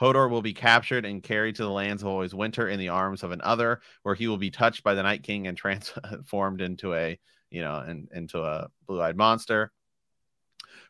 [0.00, 3.22] Hodor will be captured and carried to the lands of always winter in the arms
[3.22, 7.18] of another, where he will be touched by the Night King and transformed into a,
[7.50, 9.72] you know, in, into a blue-eyed monster.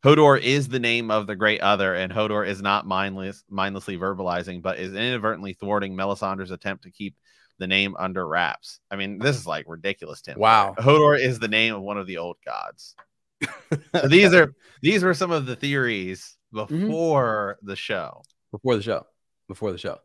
[0.02, 4.60] Hodor is the name of the great other, and Hodor is not mindless, mindlessly verbalizing,
[4.60, 7.16] but is inadvertently thwarting Melisandre's attempt to keep
[7.58, 8.80] the name under wraps.
[8.90, 10.38] I mean, this is like ridiculous, Tim.
[10.38, 10.74] Wow.
[10.76, 12.96] Hodor is the name of one of the old gods.
[13.94, 16.86] so these are these were some of the theories Mm-hmm.
[16.86, 18.22] before the show.
[18.52, 19.04] before the show.
[19.48, 19.98] Before the show.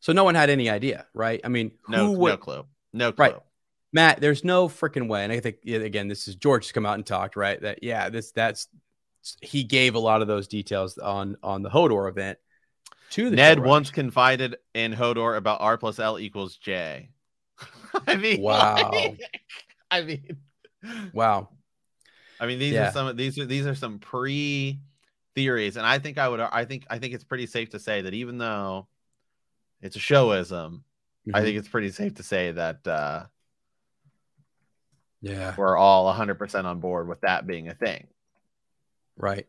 [0.00, 1.40] So no one had any idea, right?
[1.44, 2.64] I mean, No, who would no clue.
[2.92, 3.24] No clue.
[3.24, 3.36] Right.
[3.92, 5.22] Matt, there's no freaking way.
[5.22, 7.60] And I think again, this is George come out and talked, right?
[7.62, 8.66] That yeah, this that's
[9.40, 12.38] he gave a lot of those details on on the Hodor event
[13.10, 17.10] to the Ned once confided in Hodor about R plus L equals J.
[18.08, 18.90] I mean, Wow.
[18.92, 19.20] like,
[19.92, 20.36] I mean,
[21.12, 21.50] Wow.
[22.40, 22.88] I mean, these Yeah.
[22.88, 23.16] are some.
[23.16, 24.80] These are these are some pre
[25.34, 26.40] theories, and I think I would.
[26.40, 28.88] I think I think it's pretty safe to say that even though
[29.82, 30.82] it's a showism,
[31.32, 31.42] I Mhm.
[31.42, 33.26] think it's pretty safe to say that uh,
[35.20, 35.54] yeah.
[35.56, 38.06] we're all 100% on board with that being a thing.
[39.16, 39.46] Right.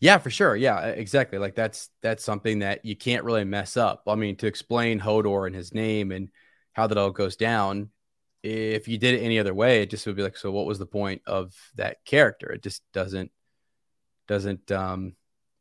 [0.00, 0.56] Yeah, for sure.
[0.56, 1.38] Yeah, exactly.
[1.38, 4.02] Like that's that's something that you can't really mess up.
[4.06, 6.30] I mean, to explain Hodor and his name and
[6.72, 7.90] how that all goes down,
[8.42, 10.78] if you did it any other way, it just would be like, so what was
[10.78, 12.50] the point of that character?
[12.52, 13.30] It just doesn't
[14.26, 15.14] doesn't um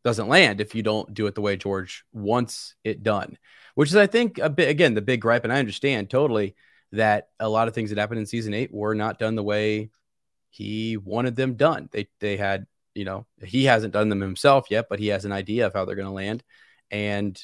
[0.03, 3.37] doesn't land if you don't do it the way George wants it done.
[3.75, 6.55] Which is I think a bit again the big gripe, and I understand totally
[6.91, 9.89] that a lot of things that happened in season eight were not done the way
[10.49, 11.89] he wanted them done.
[11.91, 15.31] They they had you know, he hasn't done them himself yet, but he has an
[15.31, 16.43] idea of how they're going to land.
[16.89, 17.39] And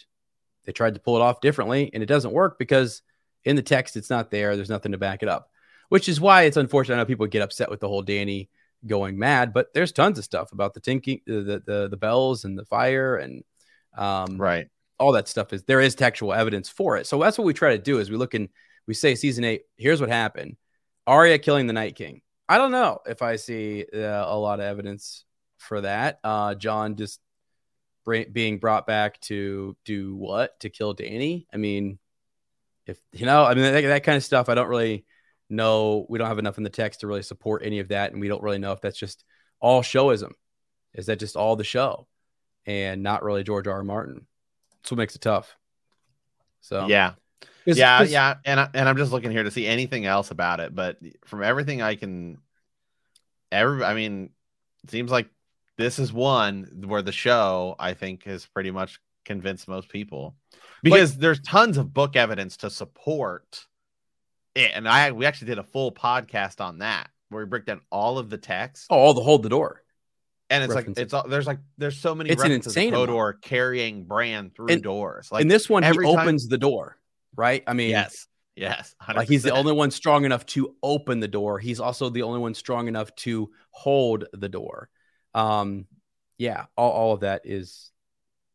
[0.65, 3.04] they tried to pull it off differently, and it doesn't work because
[3.45, 4.56] in the text, it's not there.
[4.56, 5.49] There's nothing to back it up,
[5.89, 6.95] which is why it's unfortunate.
[6.95, 8.49] I know people get upset with the whole Danny
[8.86, 12.58] going mad, but there's tons of stuff about the tinking, the the, the bells and
[12.58, 13.43] the fire and
[13.97, 14.67] um, Right.
[14.99, 17.08] all that stuff is there is textual evidence for it.
[17.08, 18.49] So that's what we try to do is we look and
[18.88, 20.58] we say season eight, here's what happened.
[21.08, 22.21] Arya killing the Night King.
[22.49, 25.25] I don't know if I see uh, a lot of evidence
[25.60, 26.19] for that.
[26.23, 27.21] Uh, John just
[28.06, 30.60] being brought back to do what?
[30.60, 31.47] To kill Danny?
[31.53, 31.99] I mean,
[32.86, 34.50] if you know, I mean that, that kind of stuff.
[34.50, 35.06] I don't really
[35.50, 36.06] know.
[36.10, 38.28] We don't have enough in the text to really support any of that, and we
[38.28, 39.24] don't really know if that's just
[39.60, 40.32] all showism.
[40.93, 42.08] Is that just all the show,
[42.65, 43.76] and not really George R.
[43.76, 43.84] R.
[43.84, 44.26] Martin?
[44.82, 45.56] That's what makes it tough.
[46.62, 47.13] So yeah.
[47.65, 50.32] 'cause- yeah, 'cause- yeah, and I, and I'm just looking here to see anything else
[50.32, 52.38] about it, but from everything I can,
[53.52, 54.30] every I mean,
[54.84, 55.30] it seems like
[55.78, 60.36] this is one where the show I think has pretty much convinced most people
[60.84, 63.65] because there's tons of book evidence to support
[64.56, 67.82] it, and I we actually did a full podcast on that where we break down
[67.91, 69.82] all of the text, Oh, all the hold the door.
[70.50, 73.02] and it's like it's all, there's like there's so many It's an references insane of
[73.04, 73.10] amount.
[73.17, 76.58] Hodor carrying Bran through And- doors, like In this one, he every time- opens the
[76.60, 76.98] door,
[77.36, 77.63] right?
[77.65, 81.58] I mean, yes, yes, like he's the only one strong enough to open the door.
[81.60, 84.89] He's also the only one strong enough to hold the door.
[85.34, 85.88] Um,
[86.38, 87.89] yeah, all, all of that is,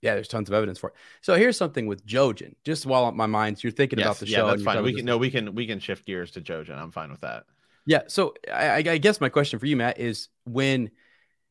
[0.00, 0.96] yeah, there's tons of evidence for it.
[1.20, 2.54] So here's something with Jojen.
[2.64, 4.46] Just while my mind, you're thinking about the yeah, show.
[4.46, 4.82] that's fine.
[4.82, 6.78] We can no, we can we can shift gears to Jojen.
[6.78, 7.44] I'm fine with that.
[7.86, 8.02] Yeah.
[8.06, 10.90] So I, I I guess my question for you, Matt, is when,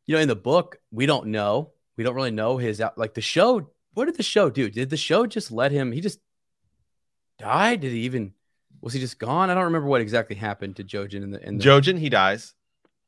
[0.06, 1.72] you know, in the book, we don't know.
[1.98, 2.98] We don't really know his out.
[2.98, 4.70] Like the show, what did the show do?
[4.70, 5.92] Did the show just let him?
[5.92, 6.20] He just
[7.40, 7.82] died?
[7.82, 8.34] Did he even?
[8.82, 9.50] Was he just gone?
[9.50, 11.64] I don't remember what exactly happened to Jojen in the in the.
[11.64, 12.54] Jojen, he dies.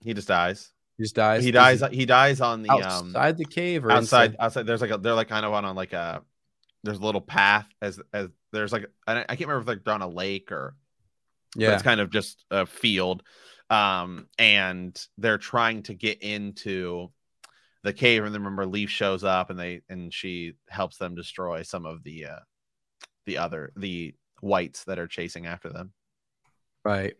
[0.01, 0.73] He just dies.
[0.99, 1.43] He just dies.
[1.43, 1.81] He dies.
[1.91, 4.31] He dies on the um outside the cave or outside.
[4.31, 4.35] inside?
[4.39, 4.67] Outside.
[4.67, 4.97] There's like a.
[4.97, 6.21] They're like kind of on, on like a.
[6.83, 9.93] There's a little path as as there's like I, I can't remember if like they're
[9.93, 10.75] on a lake or
[11.55, 11.73] Yeah.
[11.73, 13.23] it's kind of just a field
[13.69, 17.11] um and they're trying to get into
[17.83, 21.61] the cave and then remember leaf shows up and they and she helps them destroy
[21.61, 22.39] some of the uh
[23.25, 25.93] the other the whites that are chasing after them
[26.83, 27.15] Right.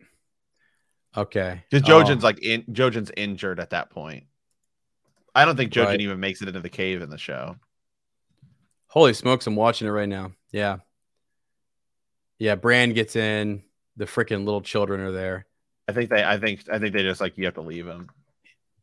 [1.16, 1.62] Okay.
[1.70, 4.24] because Oh, jojen's um, like in jojen's injured at that point
[5.34, 6.00] i don't think jojen Right.
[6.00, 7.56] even makes it into the cave in the show
[8.86, 9.46] holy smokes!
[9.46, 10.32] I'm watching it right now.
[10.52, 10.78] Yeah.
[12.38, 12.56] Yeah.
[12.56, 13.62] Bran gets in.
[13.96, 15.46] The freaking little children are there.
[15.88, 18.08] i think they i think i think they just like you have to leave him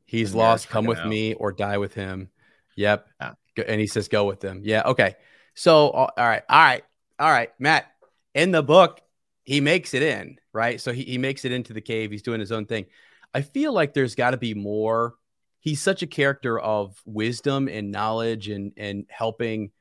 [0.05, 0.69] He's And lost.
[0.69, 1.07] Come with out.
[1.09, 2.29] me or die with him.
[2.77, 3.07] Yep.
[3.19, 3.33] Yeah.
[3.67, 4.61] And he says, go with them.
[4.63, 4.83] Yeah.
[4.85, 5.15] Okay.
[5.53, 6.43] So, all right.
[6.47, 6.83] All right.
[7.19, 7.49] All right.
[7.59, 7.91] Matt,
[8.33, 9.01] in the book,
[9.47, 10.79] he makes it in, right?
[10.79, 12.12] So he, he makes it into the cave.
[12.12, 12.86] He's doing his own thing.
[13.33, 15.15] I feel like there's got to be more.
[15.60, 19.71] He's such a character of wisdom and knowledge and, and helping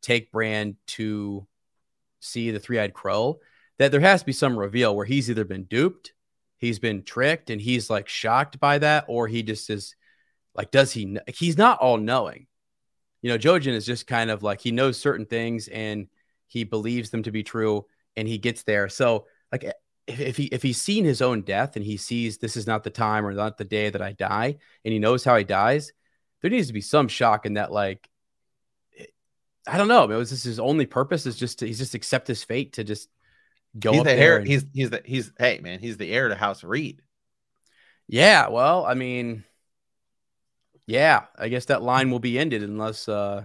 [0.00, 1.46] take Bran to
[2.20, 3.40] see the three eyed crow
[3.78, 6.14] that there has to be some reveal where he's either been duped
[6.58, 9.94] he's been tricked and he's like shocked by that or he just is
[10.54, 11.18] like, does he?
[11.28, 12.46] He's not all knowing.
[13.22, 16.08] You know, Jojen is just kind of like he knows certain things and
[16.46, 17.86] he believes them to be true,
[18.16, 18.88] and he gets there.
[18.88, 19.64] So, like,
[20.06, 22.84] if, if he if he's seen his own death and he sees this is not
[22.84, 25.92] the time or not the day that I die, and he knows how he dies,
[26.42, 27.72] there needs to be some shock in that.
[27.72, 28.08] Like,
[29.66, 30.04] I don't know.
[30.04, 32.84] It was just his only purpose is just to, he's just accept his fate to
[32.84, 33.08] just
[33.78, 34.22] go he's up the there.
[34.32, 34.36] heir.
[34.38, 37.02] and- He's he's the he's hey man, he's the heir to House Reed.
[38.08, 39.42] Yeah, well, I mean,
[40.86, 43.44] yeah, I guess that line will be ended unless uh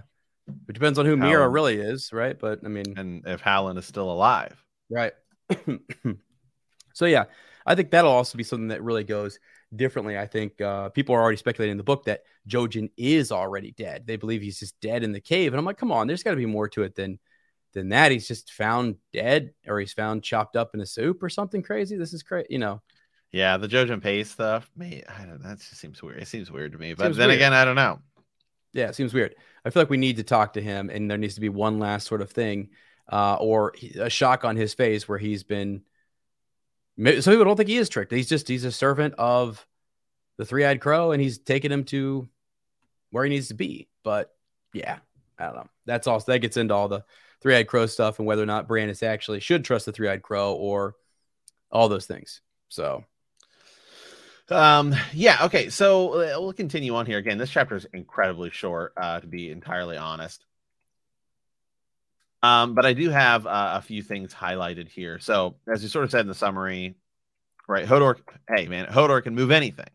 [0.68, 2.38] it depends on who Meera really is, right?
[2.38, 4.61] But I mean, And if Howland is still alive.
[4.92, 5.12] Right.
[6.92, 7.24] so yeah,
[7.66, 9.38] I think that'll also be something that really goes
[9.74, 10.18] differently.
[10.18, 14.06] I think uh people are already speculating in the book that Jojen is already dead.
[14.06, 15.52] They believe he's just dead in the cave.
[15.52, 17.18] And I'm like, come on, there's gotta be more to it than
[17.72, 18.12] than that.
[18.12, 21.96] He's just found dead or he's found chopped up in a soup or something crazy.
[21.96, 22.82] This is crazy, you know.
[23.32, 26.20] Yeah, the Jojen paste stuff, me, I don't, that just seems weird.
[26.20, 27.38] It seems weird to me, but Seems then weird.
[27.38, 27.98] again, I don't know.
[28.74, 29.34] Yeah, it seems weird.
[29.64, 31.78] I feel like we need to talk to him, and there needs to be one
[31.78, 32.70] last sort of thing,
[33.10, 35.82] uh, or a shock on his face where he's been.
[36.98, 38.12] Some people don't think he is tricked.
[38.12, 39.66] He's just he's a servant of
[40.36, 42.28] the three-eyed crow, and he's taking him to
[43.10, 43.88] where he needs to be.
[44.02, 44.30] But
[44.72, 44.98] yeah,
[45.38, 45.70] I don't know.
[45.86, 46.20] That's all.
[46.20, 47.04] That gets into all the
[47.40, 50.54] three-eyed crow stuff and whether or not Bran is actually should trust the three-eyed crow
[50.54, 50.94] or
[51.70, 52.40] all those things.
[52.68, 53.04] So
[54.50, 57.18] Um, yeah, okay, so uh, we'll continue on here.
[57.18, 60.44] Again, this chapter is incredibly short, uh, to be entirely honest.
[62.42, 65.18] Um, but I do have uh, a few things highlighted here.
[65.18, 66.96] So, as you sort of said in the summary,
[67.68, 67.86] right?
[67.86, 68.16] Hodor,
[68.54, 69.88] hey man, Hodor can move anything.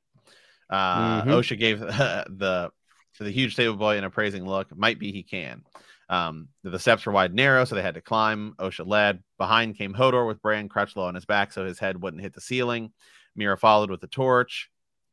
[0.69, 1.27] Uh, Mhm.
[1.27, 2.71] Osha gave the
[3.19, 4.75] the huge table boy an appraising look.
[4.77, 5.63] Might be he can.
[6.09, 8.53] Um, the steps were wide and narrow, so they had to climb.
[8.59, 9.23] Osha led.
[9.37, 12.33] Behind came Hodor with Bran crouched low on his back, so his head wouldn't hit
[12.33, 12.93] the ceiling.
[13.37, 14.69] Meera followed with the torch.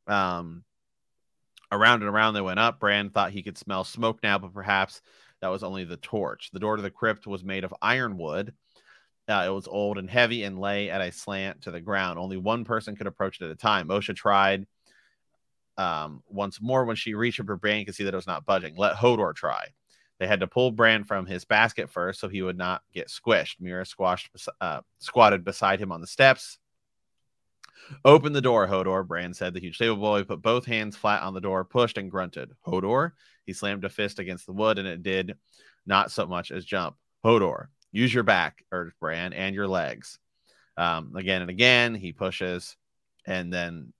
[0.07, 0.65] Um,
[1.73, 2.79] around and around they went up.
[2.79, 5.01] Bran thought he could smell smoke now, but perhaps
[5.45, 6.49] that was only the torch.
[6.55, 8.55] The door to the crypt was made of ironwood.
[9.29, 12.19] Uh, it was old and heavy and lay at a slant to the ground.
[12.19, 13.89] Only one person could approach it at a time.
[13.89, 14.67] Osha tried
[15.77, 18.47] um, once more when she reached up her Bran could see that it was not
[18.47, 18.75] budging.
[18.75, 19.67] Let Hodor try.
[20.19, 23.61] They had to pull Bran from his basket first so he would not get squished.
[23.61, 24.31] Meera squashed,
[24.63, 26.59] uh, squatted beside him on the steps.
[28.05, 29.55] Open the door, Hodor, Bran said.
[29.55, 32.53] The huge stable boy put both hands flat on the door, pushed and grunted.
[32.67, 33.13] Hodor,
[33.47, 35.37] he slammed a fist against the wood, and it did
[35.87, 36.97] not so much as jump.
[37.25, 40.19] Hodor, use your back, urged Bran, and your legs.
[40.77, 42.77] Um, again and again, he pushes,
[43.27, 43.93] and then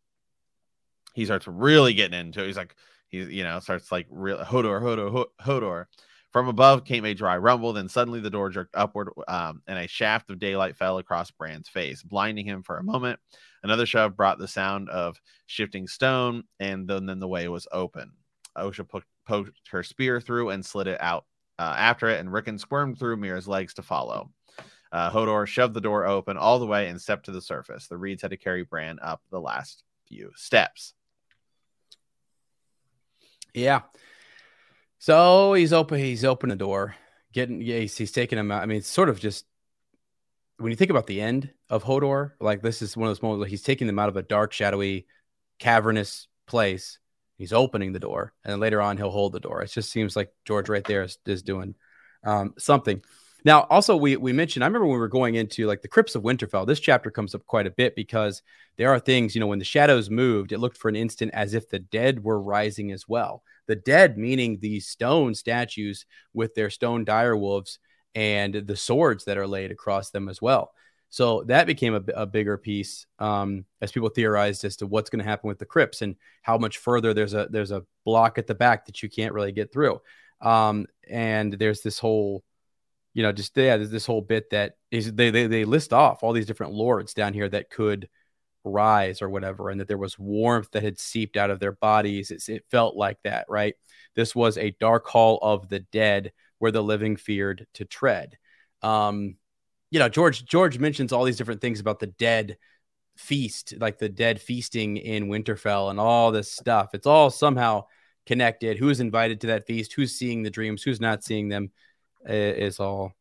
[1.15, 2.47] he starts really getting into it.
[2.47, 2.75] He's like,
[3.09, 5.87] he's, you know, starts like real Hodor, Hodor, Ho- Hodor.
[6.35, 7.73] From above came a dry rumble.
[7.73, 11.69] Then suddenly the door jerked upward, um, and a shaft of daylight fell across Bran's
[11.69, 13.21] face, blinding him for a moment.
[13.63, 15.17] Another shove brought the sound of
[15.47, 18.11] shifting stone, and then, then the way was open.
[18.59, 21.25] Osha poked, poked her spear through and slid it out
[21.61, 24.29] uh, after it, and Rickon squirmed through Meera's legs to follow.
[24.91, 27.87] Uh, Hodor shoved the door open all the way and stepped to the surface.
[27.87, 30.95] The reeds had to carry Bran up the last few steps.
[33.55, 33.83] Yeah.
[35.05, 35.99] So he's open.
[35.99, 36.95] He's opened the door,
[37.31, 37.61] getting.
[37.61, 38.63] Yeah, he's, he's taking him out.
[38.63, 39.45] I mean, it's sort of just
[40.57, 43.41] when you think about the end of Hodor, like this is one of those moments
[43.41, 45.07] where he's taking them out of a dark, shadowy,
[45.59, 46.99] cavernous place.
[47.37, 49.61] He's opening the door, and then later on he'll hold the door.
[49.61, 51.75] It just seems like George right there is, is doing
[52.25, 53.03] um, something.
[53.45, 54.65] Now, also we we mentioned.
[54.65, 56.67] I remember when we were going into like the crypts of Winterfell.
[56.67, 58.43] This chapter comes up quite a bit because
[58.77, 59.35] there are things.
[59.35, 62.25] You know, when the shadows moved, it looked for an instant as if the dead
[62.25, 67.79] were rising as well the dead meaning these stone statues with their stone dire wolves
[68.15, 70.73] and the swords that are laid across them as well
[71.11, 75.23] so that became a, a bigger piece um, as people theorized as to what's going
[75.23, 78.47] to happen with the crypts and how much further there's a there's a block at
[78.47, 80.01] the back that you can't really get through
[80.41, 82.45] um, and there's this whole
[83.15, 86.23] you know just yeah there's this whole bit that is they, they they list off
[86.23, 88.09] all these different lords down here that could
[88.65, 92.31] rise or whatever, and that there was warmth that had seeped out of their bodies.
[92.31, 93.75] It's, it felt like that, right?
[94.17, 98.39] This was a dark hall of the dead where the living feared to tread.
[98.83, 99.37] Um,
[99.91, 102.57] you know, George George mentions all these different things about the dead
[103.17, 106.91] feast, like the dead feasting in Winterfell and all this stuff.
[106.95, 107.85] It's all somehow
[108.27, 108.79] connected.
[108.79, 109.93] Who's invited to that feast?
[109.93, 110.83] Who's seeing the dreams?
[110.83, 111.71] Who's not seeing them?
[112.27, 113.13] Is all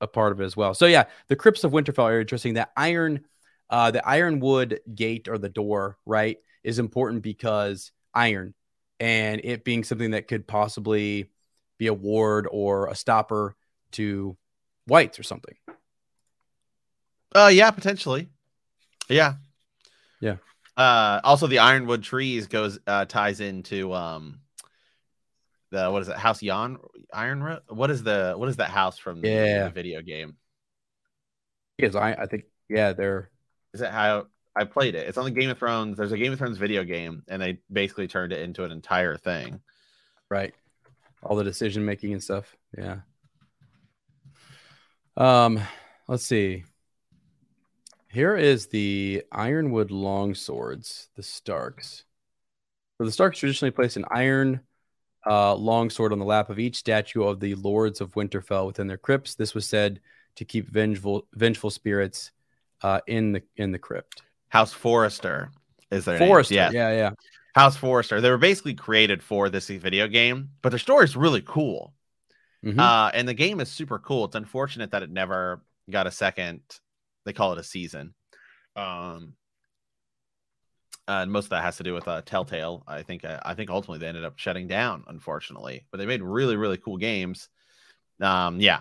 [0.00, 0.74] a part of it as well.
[0.74, 2.54] So yeah, the crypts of Winterfell are interesting.
[2.54, 3.24] That iron
[3.70, 8.54] uh, the ironwood gate or the door, right, is important because iron
[9.00, 11.30] and it being something that could possibly
[11.78, 13.54] be a ward or a stopper
[13.92, 14.36] to
[14.86, 15.54] whites or something.
[17.34, 18.28] Uh, yeah, potentially.
[19.08, 19.34] Yeah.
[20.20, 20.36] Yeah.
[20.76, 24.40] Uh, also, the Ironwood trees goes uh, ties into um
[25.70, 26.78] the what is it House Yon
[27.12, 29.64] Iron what is the what is that house from the, Yeah.
[29.64, 30.36] the video game?
[31.76, 33.30] Because I, I think, yeah, they're
[33.74, 34.26] Is it how
[34.56, 35.06] I played it?
[35.06, 35.96] It's on the Game of Thrones.
[35.96, 39.16] There's a Game of Thrones video game, and they basically turned it into an entire
[39.16, 39.60] thing.
[40.30, 40.52] right.
[41.22, 42.56] All the decision making and stuff.
[42.76, 43.00] Yeah.
[45.16, 45.60] Um,
[46.06, 46.64] let's see.
[48.10, 52.04] Here is the Ironwood long swords, the Starks.
[52.96, 54.60] So the Starks traditionally place an iron
[55.26, 58.86] uh, long sword on the lap of each statue of the lords of Winterfell within
[58.86, 59.34] their crypts.
[59.34, 60.00] This was said
[60.36, 62.30] to keep vengeful vengeful spirits
[62.82, 64.22] uh, in the in the crypt.
[64.48, 65.50] House Forrester
[65.90, 66.28] is their name.
[66.28, 67.10] Forrester, Yeah, yeah, yeah.
[67.54, 68.20] House Forrester.
[68.20, 71.92] They were basically created for this video game, but their story is really cool.
[72.64, 72.78] Mhm.
[72.78, 74.24] Uh, and the game is super cool.
[74.24, 76.60] It's unfortunate that it never got a second.
[77.24, 78.14] They call it a season.
[78.76, 79.34] Um,
[81.08, 82.84] uh, and most of that has to do with uh, Telltale.
[82.86, 83.24] I think.
[83.24, 85.86] Uh, I think ultimately they ended up shutting down, unfortunately.
[85.90, 87.48] But they made really, really cool games.
[88.20, 88.80] Um, yeah,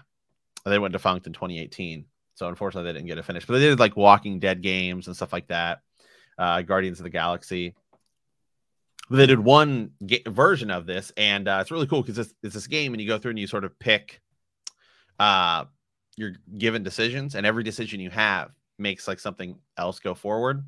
[0.66, 2.06] they went defunct in 2018.
[2.36, 3.48] So unfortunately, they didn't get it finished.
[3.48, 5.80] But they did like Walking Dead games and stuff like that.
[6.38, 7.74] Uh, Guardians of the Galaxy.
[9.10, 9.92] They did one
[10.28, 13.08] version of this, and uh, it's really cool because it's, it's this game, and you
[13.08, 14.20] go through and you sort of pick
[15.18, 15.64] uh,
[16.18, 20.66] your given decisions, and every decision you have makes like something else go forward.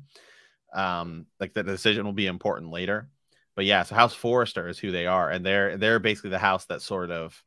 [0.72, 3.08] Um, like the decision will be important later.
[3.56, 6.66] But yeah, so House Forrester is who they are, and they're they're basically the house
[6.66, 7.42] that sort of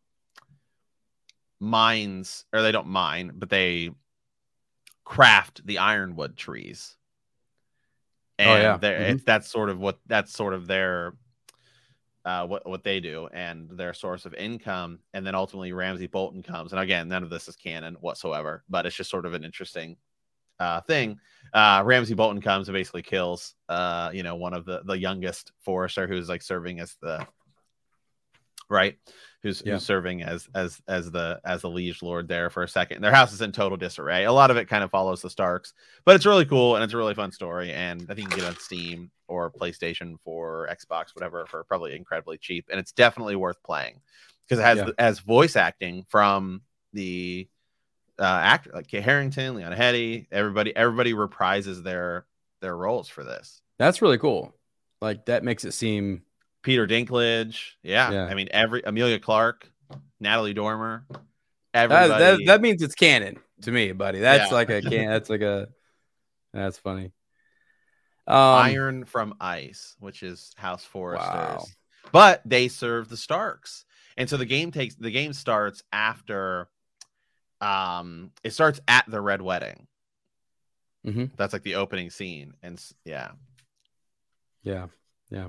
[1.59, 3.91] mines, or they don't mine, but they
[5.05, 6.95] craft the ironwood trees.
[8.39, 8.77] And Oh, yeah.
[8.77, 9.15] Mhm.
[9.15, 11.13] it's that's sort of what that's sort of their
[12.25, 14.99] uh, what what they do and their source of income.
[15.13, 18.85] And then ultimately Ramsay Bolton comes, and again, none of this is canon whatsoever, but
[18.85, 19.97] it's just sort of an interesting
[20.59, 21.19] uh, thing.
[21.53, 25.51] Uh, Ramsay Bolton comes and basically kills, uh, you know, one of the the youngest
[25.61, 27.25] Forrester who's like serving as the
[28.69, 28.97] right,
[29.43, 29.73] who's Yeah.
[29.73, 33.01] who's serving as as as the as the liege lord there for a second.
[33.01, 34.23] Their house is in total disarray.
[34.25, 35.73] A lot of it kind of follows the Starks,
[36.05, 37.71] but it's really cool and it's a really fun story.
[37.71, 41.95] And I think you can get on Steam or PlayStation for Xbox, whatever, for probably
[41.95, 42.65] incredibly cheap.
[42.71, 44.01] And it's definitely worth playing
[44.47, 44.89] because it has Yeah.
[44.97, 46.61] as voice acting from
[46.93, 47.47] the
[48.19, 52.25] uh, actor like Kit Harington, Lena Headey, everybody, everybody reprises their
[52.61, 53.61] their roles for this.
[53.79, 54.53] That's really cool.
[55.01, 56.21] Like that makes it seem
[56.61, 58.25] Peter Dinklage, yeah, Yeah.
[58.25, 59.69] I mean every Emilia Clarke,
[60.19, 61.21] Natalie Dormer, that,
[61.91, 62.23] everybody.
[62.23, 64.19] that, that means it's canon to me, buddy.
[64.19, 64.55] That's Yeah.
[64.55, 65.09] like a can.
[65.09, 65.67] That's like a.
[66.53, 67.11] That's funny.
[68.27, 71.33] Um, Iron from Ice, which is House Forrester's.
[71.33, 71.65] Wow.
[72.11, 73.85] But they serve the Starks.
[74.15, 76.69] And so the game takes the game starts after
[77.63, 79.87] um it starts at the Red Wedding.
[81.05, 81.31] Mhm.
[81.35, 82.53] That's like the opening scene.
[82.63, 83.31] And yeah.
[84.63, 84.87] Yeah,
[85.29, 85.47] yeah,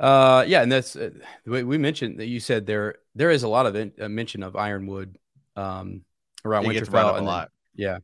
[0.00, 1.10] uh, yeah, and that's uh,
[1.44, 4.42] we, we mentioned that you said there there is a lot of in, uh, mention
[4.42, 5.18] of Ironwood
[5.56, 6.02] um,
[6.44, 7.98] around It Winterfell a and then- yeah,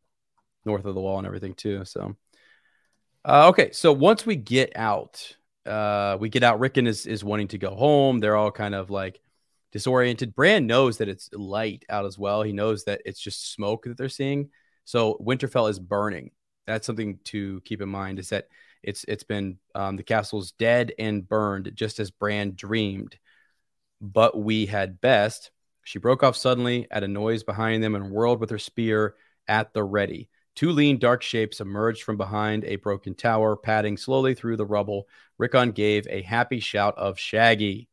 [0.67, 1.87] north of the wall and everything too.
[1.87, 2.17] So,
[3.25, 6.61] uh, okay, so once we get out, uh, we get out.
[6.61, 8.19] Rickon is is wanting to go home.
[8.19, 9.21] They're all kind of like
[9.73, 10.35] disoriented.
[10.35, 12.43] Bran knows that it's light out as well.
[12.43, 14.51] He knows that it's just smoke that they're seeing.
[14.85, 16.31] So Winterfell is burning.
[16.67, 18.19] That's something to keep in mind.
[18.19, 18.49] Is that
[18.83, 23.19] it's it's been um, the castle's dead and burned, just as Bran dreamed.
[24.01, 25.51] But we had best.
[25.85, 29.15] She broke off suddenly at a noise behind them and whirled with her spear
[29.49, 30.29] at the ready.
[30.55, 35.09] Two lean, dark shapes emerged from behind a broken tower, padding slowly through the rubble.
[35.39, 37.89] Rickon gave a happy shout of Shaggy,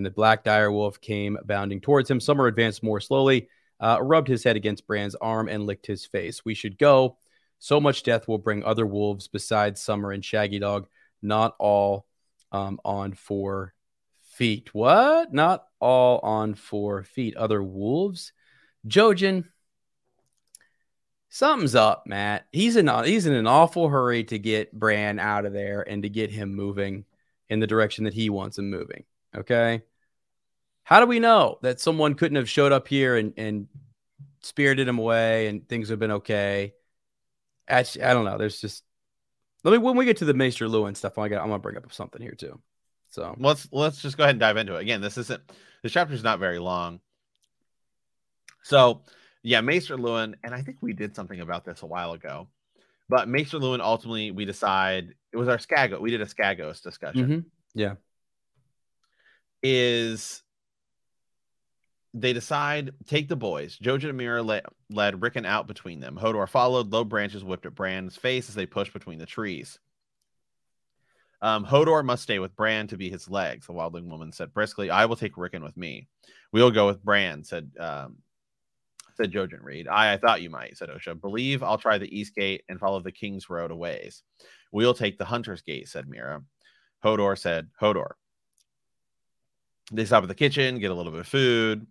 [0.00, 2.20] and the black dire wolf came bounding towards him.
[2.20, 6.42] Summer advanced more slowly, uh, rubbed his head against Bran's arm, and licked his face.
[6.42, 7.18] We should go.
[7.58, 10.88] So much death will bring other wolves besides Summer and Shaggy Dog,
[11.20, 12.06] not all
[12.50, 13.74] um, on four
[14.22, 14.72] feet.
[14.72, 15.34] What?
[15.34, 17.36] Not all on four feet.
[17.36, 18.32] Other wolves?
[18.88, 19.44] Jojen,
[21.28, 22.46] something's up, Matt.
[22.52, 26.08] He's in he's in an awful hurry to get Bran out of there and to
[26.08, 27.04] get him moving
[27.50, 29.04] in the direction that he wants him moving.
[29.36, 29.82] Okay.
[30.84, 33.68] How do we know that someone couldn't have showed up here and, and
[34.42, 36.74] spirited him away and things have been okay?
[37.68, 38.38] Actually, I don't know.
[38.38, 38.82] There's just
[39.62, 41.76] let me when we get to the Maester Luwin stuff, I got I'm gonna bring
[41.76, 42.60] up something here too.
[43.10, 44.80] So Let's let's just go ahead and dive into it.
[44.82, 45.42] Again, this isn't
[45.82, 47.00] this chapter's not very long.
[48.62, 49.02] So
[49.42, 52.48] yeah, Maester Luwin, and I think we did something about this a while ago.
[53.08, 56.00] But Maester Luwin ultimately we decide it was our Skago.
[56.00, 57.28] We did a Skagos discussion.
[57.28, 57.44] mhm.
[57.74, 57.94] yeah.
[59.62, 60.42] is
[62.12, 63.78] they decide take the boys.
[63.78, 66.18] Jojen and Meera le- led Rickon out between them.
[66.20, 66.92] Hodor followed.
[66.92, 69.78] Low branches whipped at Bran's face as they pushed between the trees.
[71.42, 73.66] Um, Hodor must stay with Bran to be his legs.
[73.66, 76.08] The wildling woman said briskly, I will take Rickon with me.
[76.52, 78.18] We'll go with Bran, said um,
[79.14, 79.88] said Jojen Reed.
[79.88, 81.18] I, I thought you might, said Osha.
[81.18, 84.22] Believe I'll try the East Gate and follow the King's Road a ways.
[84.72, 86.42] We'll take the Hunter's Gate, said Meera.
[87.04, 88.12] Hodor said, Hodor.
[89.92, 91.86] They stop at the kitchen, get a little bit of food.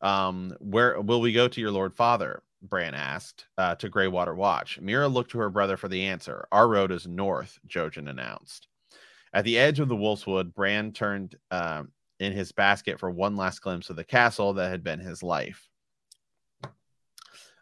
[0.00, 2.42] Um, where will we go to your Lord Father?
[2.62, 4.80] Bran asked, uh, to Greywater Watch.
[4.80, 6.46] Meera looked to her brother for the answer.
[6.50, 8.68] Our road is north, Jojen announced.
[9.32, 13.60] At the edge of the Wolfswood, Bran turned um, in his basket for one last
[13.60, 15.68] glimpse of the castle that had been his life.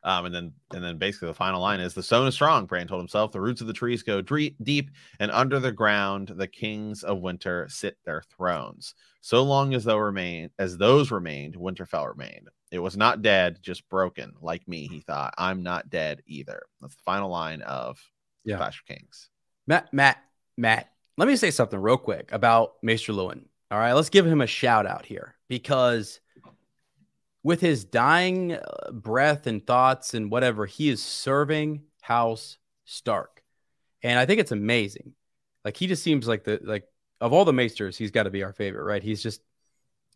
[0.05, 2.87] Um, and then, and then, basically, the final line is: "The stone is strong." Bran
[2.87, 3.33] told himself.
[3.33, 7.67] The roots of the trees go deep, and under the ground, the kings of winter
[7.71, 8.95] sit their thrones.
[9.23, 12.49] So long as those remain, as those remained, Winterfell remained.
[12.71, 14.87] It was not dead, just broken, like me.
[14.87, 17.99] He thought, "I'm not dead either." That's the final line of
[18.45, 18.59] yeah.
[18.59, 19.31] Clash of Kings.
[19.67, 20.19] Matt, Matt,
[20.59, 20.91] Matt.
[21.17, 23.45] Let me say something real quick about Maester Luwin.
[23.71, 26.21] All right, let's give him a shout out here because
[27.45, 33.43] with his dying uh, breath and thoughts and whatever, he is serving House Stark.
[34.03, 35.13] And I think it's amazing.
[35.65, 36.85] Like he just seems like the like
[37.21, 39.03] of all the maesters, he's got to be our favorite, right?
[39.03, 39.41] He's just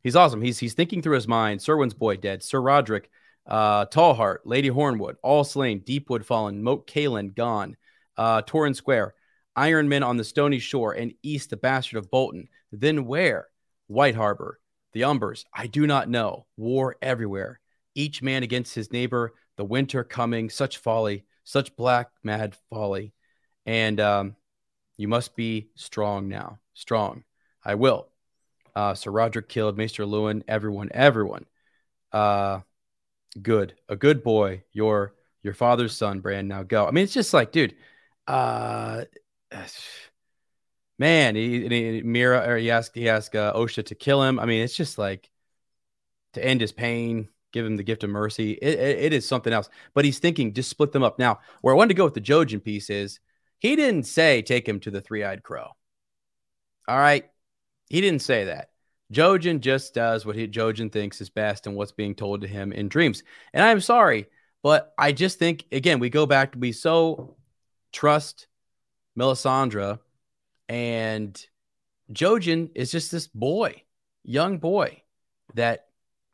[0.02, 0.42] he's awesome.
[0.42, 1.60] He's he's thinking through his mind.
[1.60, 3.04] Cerwyn's boy dead, Sir Rodrik,
[3.46, 7.76] uh, Tallhart, Lady Hornwood, all slain, Deepwood fallen, Moat Cailin gone,
[8.16, 9.14] uh, Torrhen Square,
[9.56, 12.48] Iron Men on the stony shore, and east the bastard of Bolton.
[12.72, 13.48] Then where?
[13.86, 14.60] White Harbor,
[14.92, 16.46] the Umbers, I do not know.
[16.56, 17.60] War everywhere.
[17.94, 19.34] Each man against his neighbor.
[19.56, 20.50] The winter coming.
[20.50, 21.24] Such folly.
[21.44, 23.12] Such black, mad folly.
[23.66, 24.36] And um,
[24.96, 26.58] you must be strong now.
[26.74, 27.24] Strong.
[27.64, 28.08] I will.
[28.74, 30.42] Uh, Sir Rodrik killed Maester Luwin.
[30.46, 31.46] Everyone, everyone.
[32.12, 32.60] Uh,
[33.40, 33.74] good.
[33.88, 34.62] A good boy.
[34.72, 36.48] Your your father's son, Bran.
[36.48, 36.86] Now go.
[36.86, 37.74] I mean, it's just like, dude.
[38.26, 39.04] Uh,
[40.98, 44.38] man, he, he Meera or he asked he asked uh, Osha to kill him.
[44.38, 45.30] I mean, it's just like
[46.34, 48.52] to end his pain, give him the gift of mercy.
[48.52, 49.68] It, it, it is something else.
[49.94, 51.18] But he's thinking just split them up.
[51.18, 53.20] Now, where I wanted to go with the Jojen piece is
[53.58, 55.70] he didn't say take him to the three eyed crow.
[56.86, 57.24] All right,
[57.88, 58.70] he didn't say that.
[59.12, 62.72] Jojen just does what he, Jojen thinks is best and what's being told to him
[62.72, 63.22] in dreams.
[63.54, 64.26] And I'm sorry,
[64.62, 66.54] but I just think again we go back.
[66.58, 67.36] We so
[67.92, 68.48] trust
[69.18, 69.98] Melisandre
[70.68, 71.40] and
[72.12, 73.82] Jojen is just this boy,
[74.24, 75.02] young boy,
[75.54, 75.86] that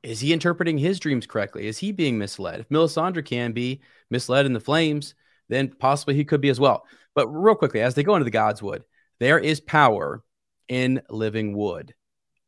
[0.02, 1.66] is he interpreting his dreams correctly?
[1.66, 2.60] Is he being misled?
[2.60, 3.80] If Melisandre can be
[4.10, 5.14] misled in the flames,
[5.48, 6.86] then possibly he could be as well.
[7.14, 8.82] But real quickly, as they go into the Godswood,
[9.20, 10.22] there is power
[10.68, 11.94] in living wood,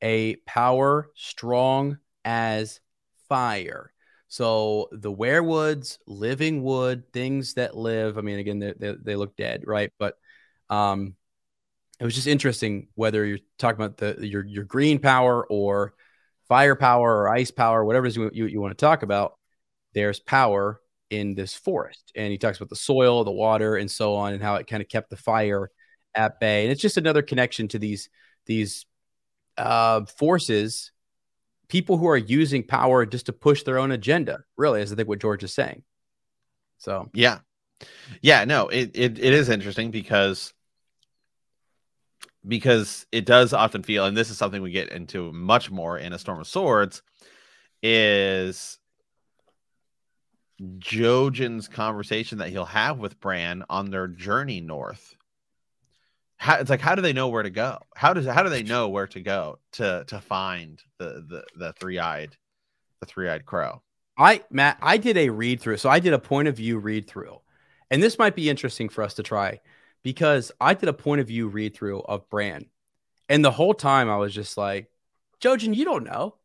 [0.02, 2.80] a power strong as
[3.28, 3.92] fire.
[4.28, 8.18] So the weirwoods, living wood, things that live.
[8.18, 9.92] I mean, again, they, they, they look dead, right?
[9.98, 10.18] But
[10.68, 11.14] um,
[11.98, 15.94] it was just interesting whether you're talking about the your your green power or
[16.48, 19.34] fire power or ice power, whatever it is you, you, you want to talk about.
[19.94, 24.14] There's power in this forest, and he talks about the soil, the water, and so
[24.14, 25.70] on, and how it kind of kept the fire
[26.14, 26.64] at bay.
[26.64, 28.10] And it's just another connection to these
[28.44, 28.84] these
[29.56, 30.92] uh, forces,
[31.68, 34.40] people who are using power just to push their own agenda.
[34.56, 35.82] Really, is I think what George is saying.
[36.78, 37.38] So yeah,
[38.20, 40.52] yeah, no, it, it, it is interesting because
[42.46, 46.12] because it does often feel, and this is something we get into much more in
[46.12, 47.02] A Storm of Swords,
[47.82, 48.78] is
[50.60, 55.16] Jojen's conversation that he'll have with Bran on their journey north.
[56.38, 57.78] How, it's like how do they know where to go?
[57.96, 61.72] How does how do they know where to go to to find the the the
[61.72, 62.36] three eyed
[63.00, 63.82] the three eyed crow?
[64.18, 67.06] I Matt, I did a read through, so I did a point of view read
[67.06, 67.40] through,
[67.90, 69.60] and this might be interesting for us to try
[70.02, 72.66] because I did a point of view read through of Bran.
[73.28, 74.88] And the whole time I was just like,
[75.40, 76.36] Jojen, you don't know.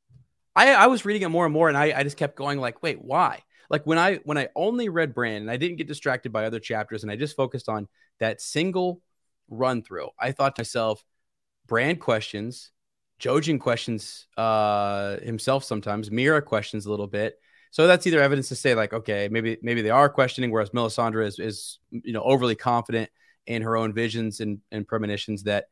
[0.56, 2.84] I, I was reading it more and more, and I, I just kept going, like,
[2.84, 3.44] wait, why?
[3.70, 6.60] Like when I when I only read Bran and I didn't get distracted by other
[6.60, 7.88] chapters and I just focused on
[8.20, 9.02] that single
[9.50, 11.02] run through, I thought to myself,
[11.68, 12.72] Bran questions,
[13.22, 17.40] Jojen questions uh, himself sometimes, Meera questions a little bit.
[17.72, 21.26] So that's either evidence to say, like, okay, maybe maybe they are questioning, whereas Melisandre
[21.26, 23.10] is is you know overly confident
[23.48, 25.66] in her own visions and, and premonitions that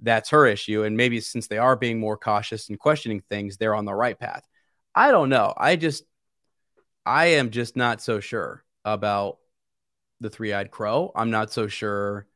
[0.00, 0.84] that's her issue.
[0.84, 4.18] And maybe since they are being more cautious and questioning things, they're on the right
[4.18, 4.46] path.
[4.94, 5.54] I don't know.
[5.56, 6.04] I just,
[7.06, 9.38] I am just not so sure about
[10.20, 11.12] the three eyed crow.
[11.14, 12.26] I'm not so sure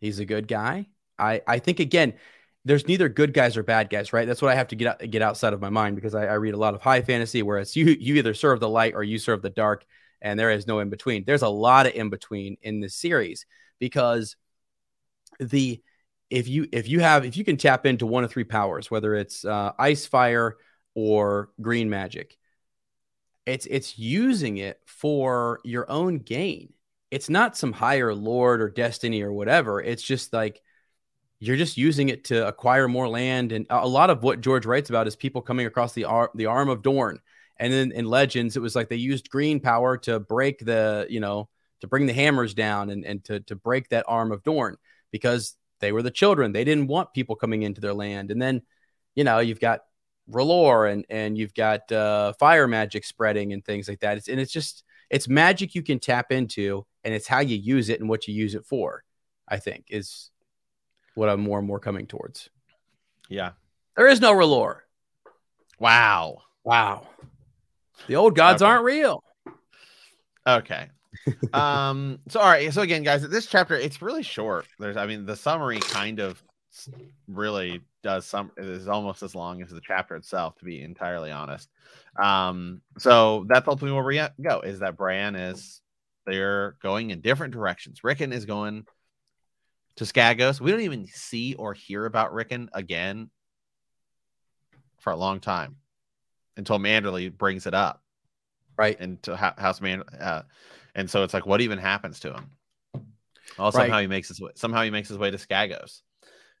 [0.00, 0.86] he's a good guy.
[1.18, 2.14] I, I think, again,
[2.66, 4.26] there's neither good guys or bad guys, right?
[4.26, 6.52] That's what I have to get get outside of my mind because I, I read
[6.52, 9.40] a lot of high fantasy, whereas you you either serve the light or you serve
[9.40, 9.86] the dark,
[10.26, 11.22] and there is no in between.
[11.24, 13.46] There's a lot of in between in this series
[13.78, 14.34] because
[15.38, 15.80] the
[16.30, 19.14] if you if you have if you can tap into one of three powers, whether
[19.14, 20.56] it's uh, ice, fire,
[20.96, 22.36] or green magic,
[23.46, 26.72] it's it's using it for your own gain.
[27.12, 29.80] It's not some higher lord or destiny or whatever.
[29.80, 30.60] It's just like
[31.38, 33.52] you're just using it to acquire more land.
[33.52, 36.46] And a lot of what George writes about is people coming across the ar- the
[36.46, 37.20] arm of Dorne.
[37.58, 41.20] And then in Legends, it was like they used green power to break the, you
[41.20, 41.48] know,
[41.80, 44.76] to bring the hammers down and, and to, to break that arm of Dorne
[45.10, 46.52] because they were the children.
[46.52, 48.30] They didn't want people coming into their land.
[48.30, 48.62] And then,
[49.14, 49.80] you know, you've got
[50.30, 54.18] R'hllor and and you've got uh, fire magic spreading and things like that.
[54.18, 57.88] It's, and it's just it's magic you can tap into, and it's how you use
[57.88, 59.04] it and what you use it for.
[59.48, 60.30] I think is
[61.14, 62.50] what I'm more and more coming towards.
[63.28, 63.52] Yeah,
[63.96, 64.78] there is no R'hllor.
[65.78, 67.06] Wow, wow,
[68.06, 68.70] the old gods okay.
[68.70, 69.22] aren't real.
[70.46, 70.88] Okay.
[71.52, 75.24] um so all right so again guys this chapter it's really short there's i mean
[75.24, 76.42] the summary kind of
[77.26, 81.70] really does some is almost as long as the chapter itself to be entirely honest
[82.22, 85.80] um so that's ultimately where we go is that Bran is
[86.26, 88.84] they're going in different directions Rickon is going
[89.96, 93.30] to Skagos we don't even see or hear about Rickon again
[95.00, 95.76] for a long time
[96.56, 98.02] until Manderley brings it up
[98.76, 100.42] right into House Man uh,
[100.94, 102.50] and so it's like what even happens to him
[103.58, 104.02] well somehow right.
[104.02, 106.02] he makes his way somehow he makes his way to Skagos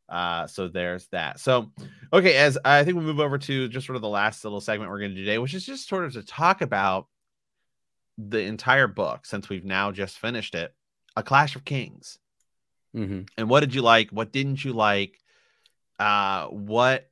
[0.08, 1.40] uh, so there's that.
[1.40, 1.72] So,
[2.12, 4.90] okay, as I think we move over to just sort of the last little segment
[4.90, 7.08] we're going to do today, which is just sort of to talk about
[8.16, 10.74] the entire book since we've now just finished it,
[11.16, 12.18] A Clash of Kings.
[12.94, 13.22] Mm-hmm.
[13.36, 14.10] And what did you like?
[14.10, 15.18] What didn't you like?
[15.98, 17.10] Uh, what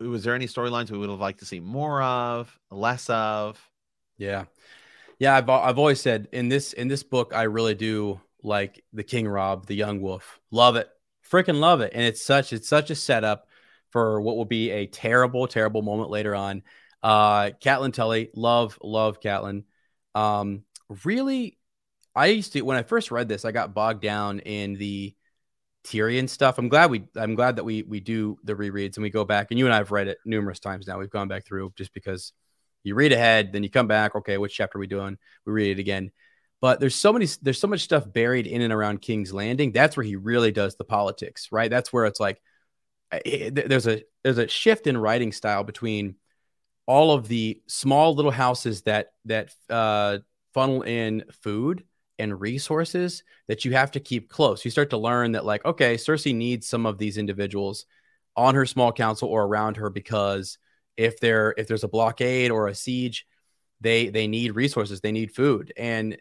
[0.00, 3.60] was there any storylines we would have liked to see more of, less of?
[4.16, 4.44] Yeah,
[5.18, 5.36] yeah.
[5.36, 9.26] I've I've always said in this in this book, I really do like the King
[9.26, 10.40] Robb, the Young Wolf.
[10.50, 10.88] Love it
[11.30, 11.92] freaking love it.
[11.94, 13.48] And it's such it's such a setup
[13.90, 16.62] for what will be a terrible, terrible moment later on.
[17.02, 19.64] Uh Catelyn Tully, love, love Catelyn.
[20.14, 20.62] Um,
[21.04, 21.58] really,
[22.14, 25.14] I used to when I first read this, I got bogged down in the
[25.84, 26.58] Tyrion stuff.
[26.58, 29.48] I'm glad we I'm glad that we we do the rereads and we go back
[29.50, 30.98] and you and I have read it numerous times now.
[30.98, 32.32] We've gone back through just because
[32.84, 35.18] you read ahead, then you come back, okay, which chapter are we doing?
[35.46, 36.12] We read it again.
[36.60, 39.72] But there's so many, there's so much stuff buried in and around King's Landing.
[39.72, 41.70] That's where he really does the politics, right?
[41.70, 42.40] That's where it's like
[43.12, 46.16] eh, eh, there's a there's a shift in writing style between
[46.86, 50.18] all of the small little houses that that uh,
[50.54, 51.84] funnel in food
[52.18, 54.64] and resources that you have to keep close.
[54.64, 57.86] You start to learn that like, okay, Cersei needs some of these individuals
[58.36, 60.58] on her small council or around her because
[60.96, 63.26] if there if there's a blockade or a siege,
[63.80, 66.16] they they need resources, they need food, and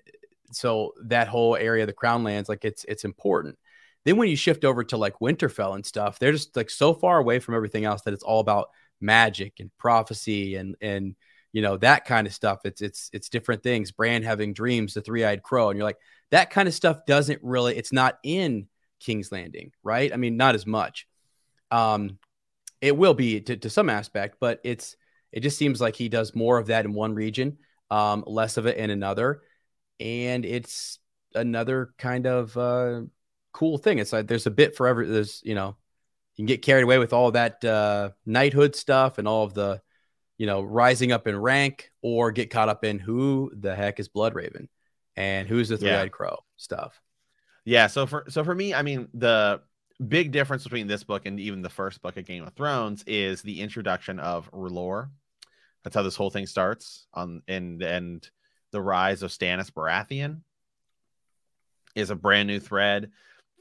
[0.52, 3.58] so that whole area, of the crown lands, like it's it's important.
[4.06, 7.20] Then when you shift over to like Winterfell and stuff, they're just like so far
[7.20, 8.70] away from everything else that it's all about
[9.02, 11.16] magic and prophecy and and
[11.54, 12.66] you know that kind of stuff.
[12.66, 13.92] It's it's it's different things.
[13.92, 16.00] Bran having dreams, the three eyed crow, and you're like
[16.32, 17.78] that kind of stuff doesn't really.
[17.78, 18.68] It's not in
[19.00, 20.14] King's Landing, right?
[20.14, 21.08] I mean, not as much.
[21.72, 22.20] Um,
[22.82, 24.98] it will be to, to some aspect, but it's
[25.32, 27.58] it just seems like he does more of that in one region,
[27.90, 29.42] um, less of it in another
[30.00, 31.00] and it's
[31.36, 33.02] another kind of uh,
[33.52, 34.00] cool thing.
[34.00, 35.08] It's like there's a bit for every.
[35.08, 35.78] There's you know
[36.36, 39.82] you can get carried away with all that uh, knighthood stuff and all of the
[40.38, 44.10] you know rising up in rank, or get caught up in who the heck is
[44.10, 44.68] Bloodraven
[45.16, 46.08] and who's the three-eyed yeah.
[46.10, 47.00] crow stuff.
[47.66, 47.88] Yeah.
[47.88, 49.62] So for so for me, I mean the
[50.06, 53.42] big difference between this book and even the first book of Game of Thrones is
[53.42, 55.10] the introduction of R'hllor.
[55.84, 58.28] That's how this whole thing starts on and and
[58.72, 60.42] the rise of Stannis Baratheon
[61.96, 63.12] is a brand new thread.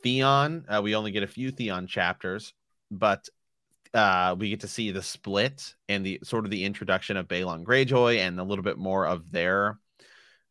[0.02, 2.54] Theon, uh, we only get a few Theon chapters,
[2.90, 3.28] but
[3.94, 7.64] uh, we get to see the split and the sort of the introduction of Balon
[7.64, 9.78] Greyjoy and a little bit more of their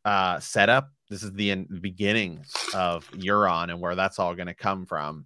[0.06, 0.90] uh, setup.
[1.10, 5.26] This is the, in- beginning of Euron and where that's all going to come from.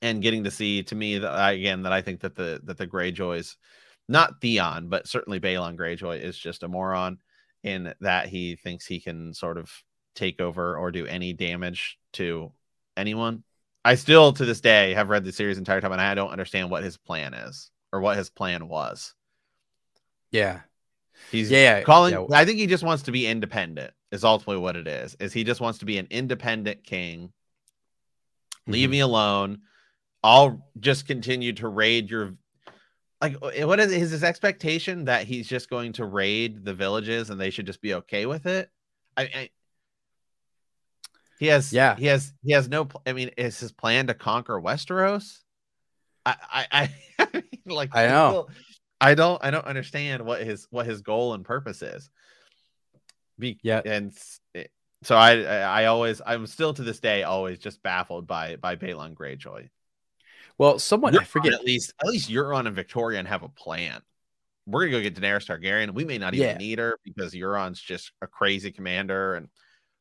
[0.00, 2.86] And getting to see, to me, that, again, that I think that the that the
[2.86, 3.56] Greyjoys,
[4.08, 7.18] not Theon, but certainly Balon Greyjoy is just a moron
[7.64, 9.72] in that he thinks he can sort of
[10.14, 12.52] take over or do any damage to
[12.96, 13.42] anyone.
[13.84, 16.70] I still to this day have read the series entire time and I don't understand
[16.70, 19.14] what his plan is or what his plan was.
[20.30, 20.60] Yeah.
[21.30, 22.26] He's yeah, calling yeah.
[22.32, 25.16] I think he just wants to be independent is ultimately what it is.
[25.20, 27.32] Is he just wants to be an independent king.
[28.66, 28.92] Leave mm-hmm.
[28.92, 29.58] me alone.
[30.22, 32.34] I'll just continue to raid your
[33.20, 37.40] like eh, what is his expectation that he's just going to raid the villages and
[37.40, 38.70] they should just be okay with it?
[39.16, 39.50] I, I
[41.38, 41.94] He has Yeah.
[41.96, 42.88] He has he has no.
[43.06, 45.38] I mean, is his plan to conquer Westeros?
[46.26, 48.30] I I, I mean, like I know.
[48.30, 48.50] still-
[49.00, 52.10] I don't I don't understand what his what his goal and purpose is.
[53.38, 53.80] Be, Yeah.
[53.84, 54.12] and
[54.56, 54.64] eh,
[55.04, 58.74] so I I I always I'm still to this day always just baffled by by
[58.74, 59.68] Balon Greyjoy.
[60.58, 61.52] Well, someone I forget.
[61.54, 64.02] at least at least Euron and Victarion have a plan.
[64.66, 65.94] We're gonna go get Daenerys Targaryen.
[65.94, 66.56] We may not even Yeah.
[66.56, 69.48] need her because Euron's just a crazy commander, and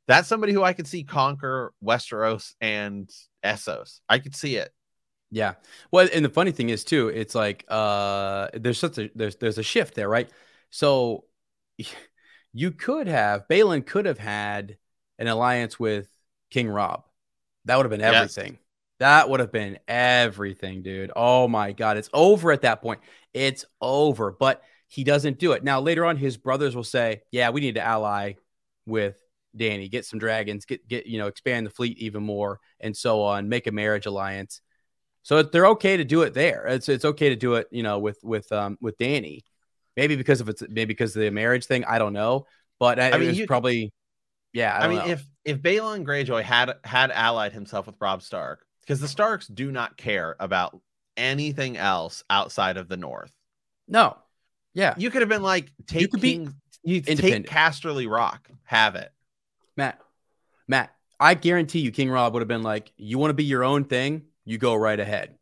[0.07, 3.09] that's somebody who I could see conquer Westeros and
[3.43, 3.99] Essos.
[4.07, 4.71] I could see it.
[5.29, 5.55] Yeah.
[5.91, 9.57] Well, and the funny thing is too, it's like uh there's such a there's there's
[9.57, 10.29] a shift there, right?
[10.69, 11.25] So
[12.53, 14.77] you could have Balon could have had
[15.19, 16.07] an alliance with
[16.49, 17.03] King Robb.
[17.65, 18.37] That would have been Yes.
[18.37, 18.59] everything.
[18.99, 21.11] That would have been everything, dude.
[21.15, 23.01] Oh my god, it's over at that point.
[23.33, 25.63] It's over, but he doesn't do it.
[25.63, 28.33] Now later on his brothers will say, "Yeah, we need to ally
[28.85, 29.21] with
[29.57, 33.21] Dany, get some dragons, get get you know, expand the fleet even more and so
[33.23, 34.61] on, make a marriage alliance."
[35.23, 36.65] So they're okay to do it there.
[36.67, 39.41] It's it's okay to do it, you know, with with um with Dany.
[39.97, 41.83] Maybe because of it's maybe because of the marriage thing.
[41.85, 42.45] I don't know,
[42.79, 43.91] but I, I mean, you- probably,
[44.53, 44.77] yeah.
[44.77, 45.07] I, I, mean, know.
[45.07, 49.71] if if Balon Greyjoy had had allied himself with Robb Stark, because the Starks do
[49.71, 50.79] not care about
[51.17, 53.31] anything else outside of the North.
[53.87, 54.15] no,
[54.73, 56.47] yeah, You could have been like, take could be
[56.83, 57.47] you take.
[57.49, 59.11] Casterly Rock, have it.
[59.77, 59.99] Matt,
[60.67, 63.63] Matt, I guarantee you, King Robb would have been like, "You want to be your
[63.63, 64.23] own thing?
[64.43, 65.35] You go right ahead.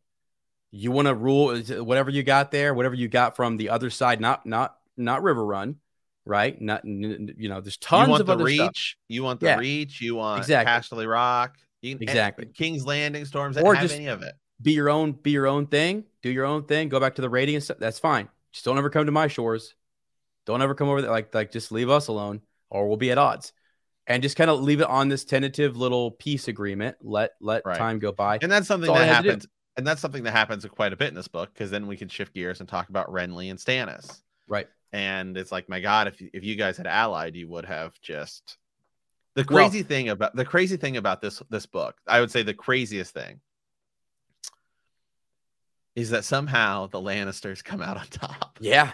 [0.70, 4.20] You want to rule whatever you got there, whatever you got from the other side,
[4.20, 5.76] not not not Riverrun,
[6.24, 6.60] right?
[6.60, 8.56] Not you know, there's tons you want of the reach.
[8.56, 8.94] stuff.
[9.08, 9.58] You want the Yeah.
[9.58, 10.00] reach.
[10.00, 10.98] You want Exactly.
[10.98, 11.56] Casterly Rock.
[11.82, 12.46] You can, Exactly.
[12.46, 13.56] Eh, King's Landing storms.
[13.58, 14.34] Or just- any of it.
[14.60, 17.28] Be your own, be your own thing, do your own thing, go back to the
[17.28, 17.76] rating and stuff.
[17.78, 18.28] That's fine.
[18.52, 19.74] Just don't ever come to my shores.
[20.46, 21.10] Don't ever come over there.
[21.10, 23.52] Like like just leave us alone, or we'll be at odds.
[24.08, 26.96] And just kind of leave it on this tentative little peace agreement.
[27.02, 27.76] Let let Right.
[27.76, 28.38] time go by.
[28.40, 29.28] And that's something I that had to do.
[29.30, 29.46] happens.
[29.76, 32.08] And that's something that happens quite a bit in this book because then we can
[32.08, 34.22] shift gears and talk about Renly and Stannis.
[34.48, 34.68] Right.
[34.92, 38.58] And it's like, my God, if if you guys had allied, you would have just
[39.34, 41.96] the Well- crazy thing about the crazy thing about this this book.
[42.06, 43.40] I would say the craziest thing
[45.96, 48.58] is that somehow the Lannisters come out on top.
[48.60, 48.92] Yeah.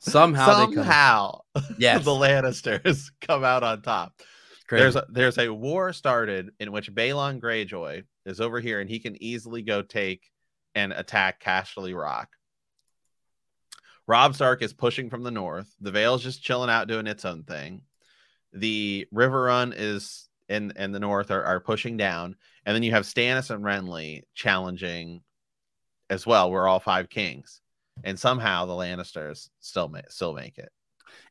[0.00, 0.84] Somehow, they come.
[0.84, 1.40] somehow
[1.78, 2.04] Yes.
[2.04, 4.20] the Lannisters come out on top.
[4.66, 4.82] Crazy.
[4.82, 8.98] There's a, there's a war started in which Balon Greyjoy is over here and he
[8.98, 10.30] can easily go take
[10.74, 12.28] and attack Casterly Rock.
[14.06, 15.72] Robb Stark is pushing from the north.
[15.80, 17.82] The Vale's just chilling out doing its own thing.
[18.52, 22.34] The Riverrun is in in the north are, are pushing down,
[22.66, 25.22] and then you have Stannis and Renly challenging
[26.08, 26.50] as well.
[26.50, 27.60] We're all five kings,
[28.04, 30.70] and somehow the Lannisters still make still make it.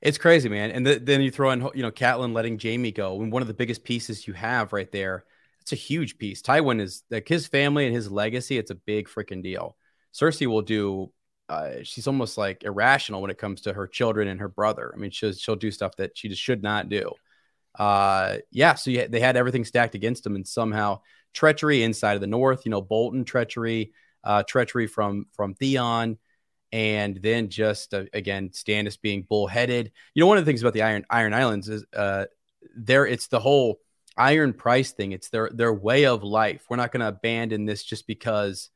[0.02, 0.72] It's crazy, man.
[0.72, 3.48] And th- then you throw in, you know, Catelyn letting Jaime go, and one of
[3.48, 5.26] the biggest pieces you have right there.
[5.62, 6.42] It's a huge piece.
[6.42, 8.58] Tywin is like his family and his legacy.
[8.58, 9.78] It's a big freaking deal.
[10.14, 11.12] Cersei will do.
[11.48, 14.92] Uh, she's almost like irrational when it comes to her children and her brother.
[14.94, 17.12] I mean, she'll she'll do stuff that she just should not do.
[17.78, 18.76] Uh, yeah.
[18.76, 21.02] So yeah, they had everything stacked against them, and somehow
[21.34, 22.66] treachery inside of the North.
[22.66, 23.94] You know, Bolton treachery,
[24.24, 26.18] uh, treachery from from Theon
[26.72, 29.92] and then just uh, again Stannis being bullheaded.
[30.14, 32.26] You know, one of the things about the Iron Iron Islands is uh,
[32.76, 33.80] there it's the whole
[34.18, 35.12] iron price thing.
[35.12, 36.66] It's their their way of life.
[36.70, 38.70] We're not going to abandon this just because,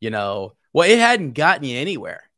[0.00, 2.30] you know, well, it hadn't gotten you anywhere,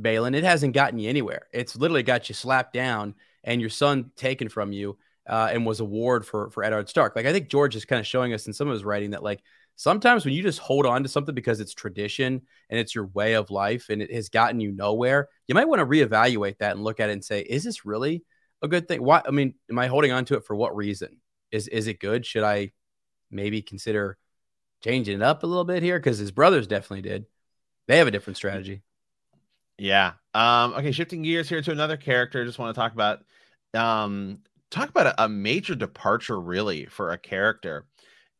[0.00, 0.36] Balon.
[0.36, 1.46] It hasn't gotten you anywhere.
[1.52, 4.98] It's literally got you slapped down and your son taken from you.
[5.26, 7.16] Uh, and was a ward for for Eddard Stark.
[7.16, 9.22] Like I think George is kind of showing us in some of his writing that
[9.22, 9.40] like
[9.76, 13.34] sometimes when you just hold on to something because it's tradition and it's your way
[13.34, 16.84] of life and it has gotten you nowhere, you might want to reevaluate that and
[16.84, 18.24] look at it and say, is this really
[18.62, 19.02] a good thing?
[19.02, 19.22] Why?
[19.26, 21.20] I mean, am I holding on to it for what reason?
[21.50, 22.26] Is is it good?
[22.26, 22.72] Should I
[23.30, 24.16] maybe consider
[24.82, 25.98] changing it up a little bit here?
[25.98, 27.26] Because his brothers definitely did.
[27.86, 28.82] They have a different strategy.
[29.78, 30.12] Yeah.
[30.34, 32.44] Um, okay, shifting gears here to another character.
[32.44, 33.20] Just want to talk about
[33.74, 34.38] um
[34.70, 37.86] talk about a, a major departure really for a character.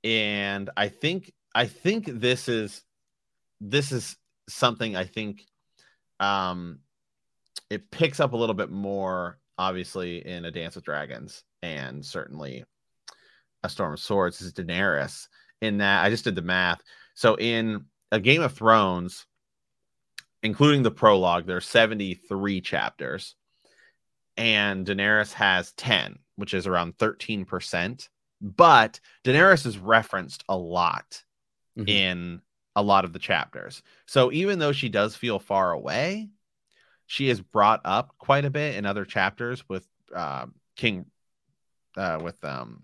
[0.05, 2.85] And I think I think this is
[3.61, 4.17] this is
[4.49, 5.45] something I think
[6.21, 6.79] um
[7.71, 12.65] it picks up a little bit more obviously in a dance with dragons and certainly
[13.63, 15.29] a storm of swords is daenerys
[15.61, 16.81] in that i just did the math
[17.15, 19.27] so in a game of thrones
[20.45, 23.35] including the prologue, there are 73 chapters,
[24.37, 28.09] and Daenerys has 10, which is around 13%.
[28.45, 31.25] But Daenerys is referenced a lot
[31.79, 31.89] Mhm.
[31.89, 32.43] in
[32.77, 33.83] a lot of the chapters.
[34.07, 36.29] So even though she does feel far away,
[37.07, 41.07] she is brought up quite a bit in other chapters with uh, King,
[41.97, 42.83] uh, with um,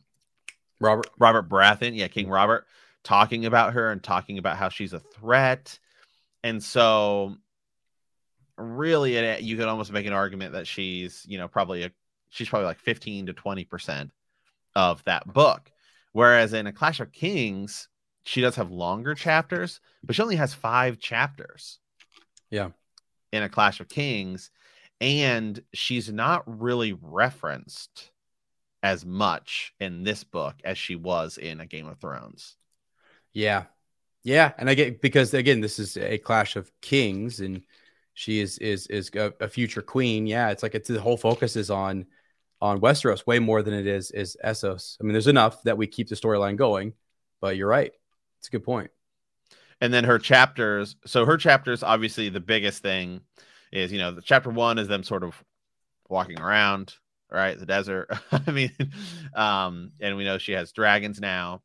[0.80, 2.66] Robert Robert Baratheon, yeah, King Robert,
[3.04, 5.78] talking about her and talking about how she's a threat,
[6.42, 7.36] and so
[8.56, 11.92] really, it, you could almost make an argument that she's you know probably a
[12.30, 14.11] she's probably like fifteen to twenty percent
[14.74, 15.70] of that book,
[16.12, 17.88] whereas in a Clash of Kings,
[18.24, 21.78] she does have longer chapters, but she only has five chapters.
[22.50, 22.70] Yeah,
[23.32, 24.50] in a Clash of Kings,
[25.00, 28.10] and she's not really referenced
[28.82, 32.56] as much in this book as she was in a Game of Thrones.
[33.32, 33.64] Yeah.
[34.22, 37.62] Yeah, and I get because again, this is a clash of kings, and
[38.12, 40.26] she is is is a, a future queen.
[40.26, 42.04] Yeah, it's like it's the whole focus is on
[42.61, 44.96] on Westeros way more than it is is Essos.
[45.00, 46.94] I mean, there's enough that we keep the storyline going,
[47.40, 47.92] but you're right.
[48.38, 48.90] It's a good point.
[49.80, 50.96] And then her chapters.
[51.06, 53.22] So her chapters, obviously, the biggest thing
[53.72, 55.42] is you know the chapter one is them sort of
[56.08, 56.94] walking around,
[57.30, 57.58] right?
[57.58, 58.11] The desert.
[58.32, 58.72] I mean,
[59.34, 61.62] um, and we know she has dragons now.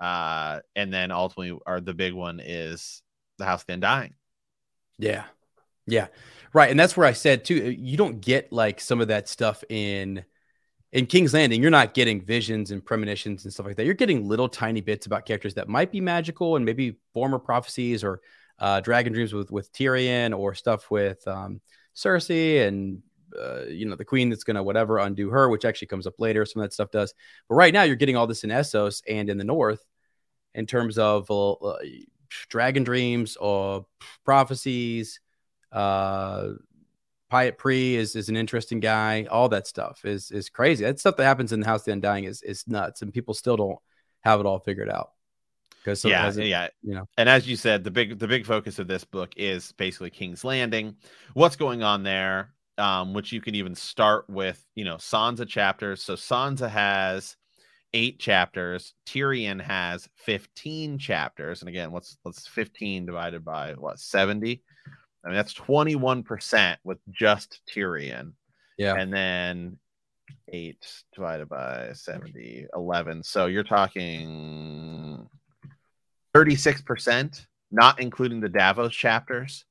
[0.00, 3.02] Uh, and then ultimately, our the big one is
[3.38, 4.14] the House of the Undying.
[4.98, 5.24] Yeah,
[5.86, 6.08] yeah,
[6.52, 6.70] right.
[6.70, 7.70] And that's where I said too.
[7.70, 10.24] You don't get like some of that stuff in
[10.92, 11.62] in King's Landing.
[11.62, 13.84] You're not getting visions and premonitions and stuff like that.
[13.84, 18.04] You're getting little tiny bits about characters that might be magical and maybe former prophecies
[18.04, 18.20] or
[18.58, 21.60] uh, dragon dreams with with Tyrion or stuff with um,
[21.96, 23.02] Cersei and
[23.38, 26.14] uh, you know the queen that's going to whatever undo her, which actually comes up
[26.18, 26.44] later.
[26.44, 27.14] Some of that stuff does,
[27.48, 29.84] but right now you're getting all this in Essos and in the North,
[30.54, 31.78] in terms of uh, uh,
[32.48, 33.86] dragon dreams or
[34.24, 35.20] prophecies.
[35.72, 36.50] Uh,
[37.32, 39.26] Pyat Pree is is an interesting guy.
[39.30, 40.84] All that stuff is is crazy.
[40.84, 43.32] That stuff that happens in the House of the Undying is is nuts, and people
[43.32, 43.78] still don't
[44.20, 45.12] have it all figured out.
[45.78, 47.08] Because yeah, it, yeah, you know.
[47.16, 50.44] And as you said, the big the big focus of this book is basically King's
[50.44, 50.96] Landing.
[51.32, 52.52] What's going on there?
[52.76, 56.02] Um, which you can even start with, you know, Sansa chapters.
[56.02, 57.36] So Sansa has
[57.94, 58.94] eight chapters.
[59.06, 61.60] Tyrion has 15 chapters.
[61.60, 64.62] And again, what's what's 15 divided by what 70?
[65.24, 68.32] I mean, that's 21% with just Tyrion.
[68.78, 68.94] Yeah.
[68.94, 69.78] And then
[70.48, 73.22] eight divided by 70, 11.
[73.22, 75.28] So you're talking
[76.34, 79.64] 36%, not including the Davos chapters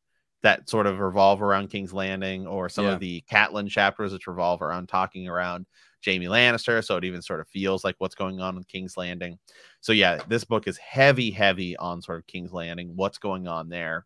[0.43, 2.91] that sort of revolve around King's Landing or some yeah.
[2.93, 5.65] of the Catelyn chapters which revolve around talking around
[6.03, 6.83] Jaime Lannister.
[6.83, 9.37] So it even sort of feels like what's going on with King's Landing.
[9.81, 13.69] So yeah, this book is heavy, heavy on sort of King's Landing, what's going on
[13.69, 14.05] there.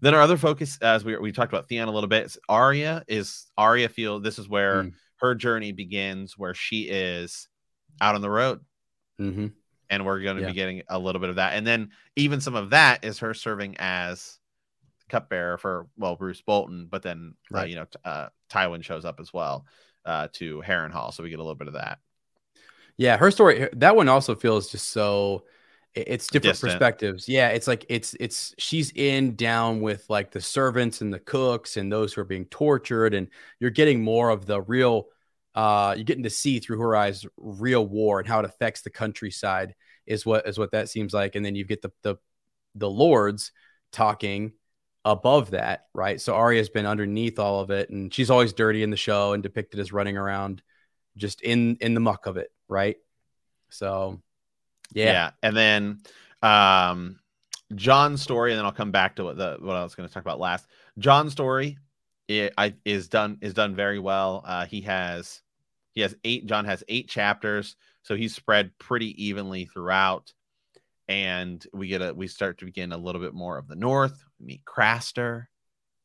[0.00, 3.04] Then our other focus, as we, we talked about Theon a little bit, is Arya
[3.08, 4.92] is Arya feel this is where mm.
[5.16, 7.48] her journey begins, where she is
[8.00, 8.60] out on the road.
[9.20, 9.48] Mm-hmm.
[9.90, 10.48] And we're going to yeah.
[10.48, 11.52] be getting a little bit of that.
[11.52, 14.38] And then even some of that is her serving as
[15.12, 17.62] cupbearer for well Roose Bolton, but then uh, right.
[17.62, 19.66] uh, you know uh, Tywin shows up as well
[20.04, 21.98] uh, to Harrenhal, so we get a little bit of that.
[22.96, 25.44] Yeah, her story that one also feels just so
[25.94, 26.72] it's different Distant.
[26.72, 27.28] perspectives.
[27.28, 31.76] Yeah, it's like it's it's she's in down with like the servants and the cooks
[31.76, 33.28] and those who are being tortured, and
[33.60, 35.06] you're getting more of the real.
[35.54, 38.88] Uh, you're getting to see through her eyes real war and how it affects the
[38.88, 39.74] countryside
[40.06, 42.16] is what is what that seems like, and then you get the the
[42.74, 43.52] the lords
[43.92, 44.52] talking
[45.04, 46.20] above that, right?
[46.20, 49.42] So Arya's been underneath all of it, and she's always dirty in the show and
[49.42, 50.62] depicted as running around
[51.16, 52.96] just in in the muck of it, right?
[53.70, 54.22] So,
[54.94, 55.30] yeah, yeah.
[55.42, 56.00] and then
[56.42, 57.20] um,
[57.74, 60.12] Jon's story, and then I'll come back to what the what I was going to
[60.12, 60.66] talk about last.
[60.98, 61.78] Jon's story
[62.28, 64.42] it, I, is done is done very well.
[64.46, 65.42] Uh, he has
[65.92, 66.46] he has eight.
[66.46, 70.32] John has eight chapters, so he's spread pretty evenly throughout
[71.08, 74.24] and we get a we start to begin a little bit more of the north
[74.38, 75.46] we meet craster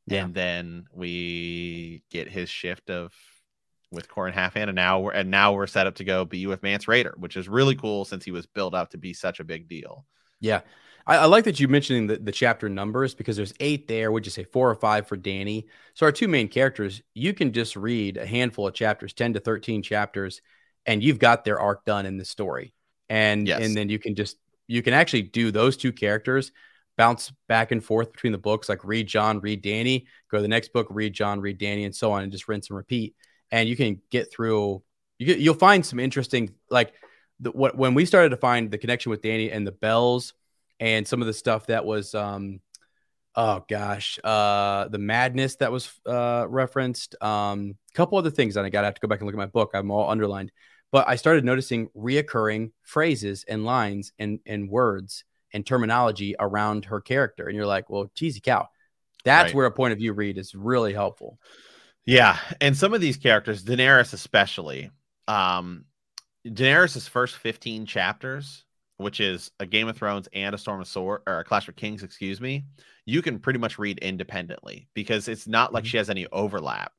[0.08, 0.26] yeah.
[0.26, 3.14] and then we get his shift of
[3.92, 6.64] with Qhorin Halfhand, and now we're and now we're set up to go be with
[6.64, 7.82] Mance Rayder, which is really mm-hmm.
[7.82, 10.06] cool since he was built up to be such a big deal.
[10.40, 10.62] Yeah,
[11.06, 14.12] I, I like that you mentioning the, the chapter numbers because there's eight there.
[14.12, 15.66] Would you say four or five for Dany?
[15.94, 19.40] So our two main characters, you can just read a handful of chapters, ten to
[19.40, 20.42] thirteen chapters,
[20.86, 22.74] and you've got their arc done in the story,
[23.10, 23.64] and yes.
[23.64, 26.52] and then you can just you can actually do those two characters
[26.98, 30.48] bounce back and forth between the books like read Jon, read Dany, go to the
[30.48, 33.16] next book read Jon, read Dany, and so on and just rinse and repeat
[33.52, 34.82] and you can get through
[35.20, 36.94] you get, you'll find some interesting like
[37.40, 40.34] the, what when we started to find the connection with Dany and the bells
[40.80, 42.60] and some of the stuff that was um
[43.36, 48.66] oh gosh uh the madness that was uh referenced um a couple other things that
[48.66, 50.52] i gotta have to go back and look at my book i'm all underlined
[50.92, 55.24] but I started noticing reoccurring phrases and lines and, and words
[55.54, 57.48] and terminology around her character.
[57.48, 58.68] And you're like, well, cheesy cow.
[59.24, 59.56] That's right.
[59.56, 61.40] where a point of view read is really helpful.
[62.08, 62.38] Yeah.
[62.62, 64.90] And some of these characters, Daenerys especially,
[65.28, 65.84] um,
[66.48, 68.64] Daenerys' first 15 chapters,
[68.96, 71.76] which is a Game of Thrones and a Storm of Sword or a Clash of
[71.76, 72.64] Kings, excuse me,
[73.06, 75.90] you can pretty much read independently because it's not like mm-hmm.
[75.90, 76.94] she has any overlap.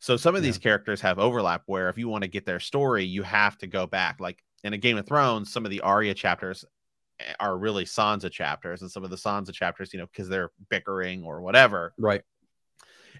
[0.00, 0.48] So some of yeah.
[0.48, 3.66] these characters have overlap where if you want to get their story, you have to
[3.66, 4.18] go back.
[4.18, 6.64] Like in a Game of Thrones, some of the Arya chapters
[7.20, 10.52] eh, are really Sansa chapters, and some of the Sansa chapters, you know, because they're
[10.70, 11.92] bickering or whatever.
[11.98, 12.22] Right.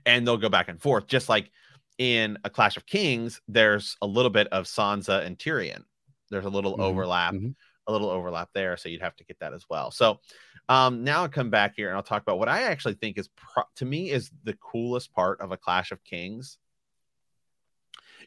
[0.08, 1.06] And they'll go back and forth.
[1.06, 1.50] Just like
[1.98, 5.84] in a Clash of Kings, there's a little bit of Sansa and Tyrion.
[6.30, 6.82] There's a little mm-hmm.
[6.82, 7.50] overlap, mm-hmm.
[7.86, 8.76] a little overlap there.
[8.76, 9.90] So you'd have to get that as well.
[9.90, 10.20] So
[10.68, 13.28] um, now I'll come back here and I'll talk about what I actually think is
[13.36, 16.58] pro- to me is the coolest part of a Clash of Kings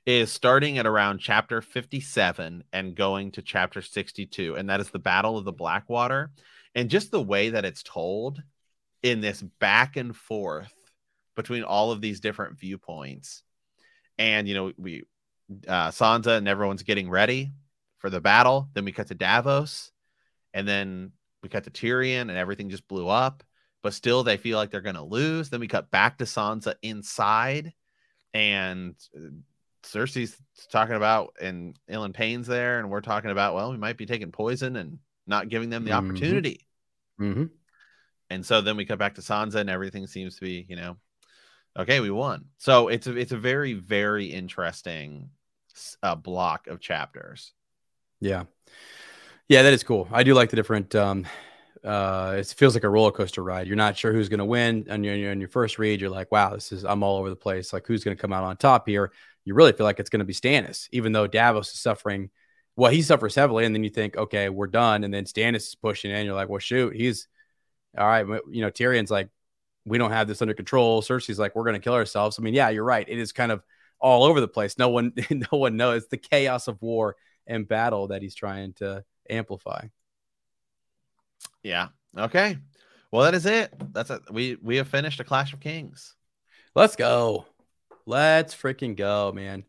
[0.05, 4.97] is starting at around chapter 57 and going to chapter 62 and that is the
[4.97, 6.31] battle of the blackwater
[6.73, 8.41] and just the way that it's told
[9.03, 10.73] in this back and forth
[11.41, 13.43] between all of these different viewpoints
[14.17, 15.03] and you know we
[15.67, 17.51] uh sansa and everyone's getting ready
[17.97, 19.91] for the battle then we cut to davos
[20.53, 21.11] and then
[21.43, 23.43] we cut to tyrion and everything just blew up
[23.83, 26.75] but still they feel like they're going to lose then we cut back to sansa
[26.81, 27.73] inside
[28.33, 29.29] and uh,
[29.83, 30.37] Cersei's
[30.69, 34.31] talking about and Ilyn Payne's there, and we're talking about, well, we might be taking
[34.31, 36.05] poison and not giving them the mm-hmm.
[36.05, 36.67] opportunity.
[37.19, 37.45] Mm-hmm.
[38.29, 40.97] And so then we cut back to Sansa, and everything seems to be, you know,
[41.77, 42.45] okay, we won.
[42.57, 45.29] So it's a it's a very very interesting
[46.03, 47.53] uh, block of chapters.
[48.19, 48.43] Yeah,
[49.47, 50.07] yeah, that is cool.
[50.11, 50.95] I do like the different.
[50.95, 51.25] um
[51.83, 54.85] uh it feels like a roller coaster ride you're not sure who's going to win
[54.87, 57.35] and you're, on your first read you're like wow this is i'm all over the
[57.35, 59.11] place like who's going to come out on top here
[59.45, 62.29] you really feel like it's going to be Stannis, even though Davos is suffering.
[62.75, 65.75] Well, he suffers heavily, and then you think, okay, we're done, and then Stannis is
[65.75, 66.25] pushing in.
[66.25, 67.27] You're like, well, shoot, he's
[67.97, 68.25] all right.
[68.49, 69.29] You know, Tyrion's like,
[69.85, 71.01] we don't have this under control.
[71.01, 72.37] Cersei's like, we're going to kill ourselves.
[72.37, 73.07] I mean, yeah, you're right.
[73.07, 73.63] It is kind of
[73.99, 74.77] all over the place.
[74.77, 77.15] No one, no one knows the chaos of war
[77.47, 79.87] and battle that he's trying to amplify.
[81.63, 81.89] Yeah.
[82.17, 82.57] Okay.
[83.11, 83.73] Well, that is it.
[83.93, 84.21] That's it.
[84.31, 86.15] We we have finished a Clash of Kings.
[86.75, 87.45] Let's go.
[88.05, 89.65] Let's freaking go, man.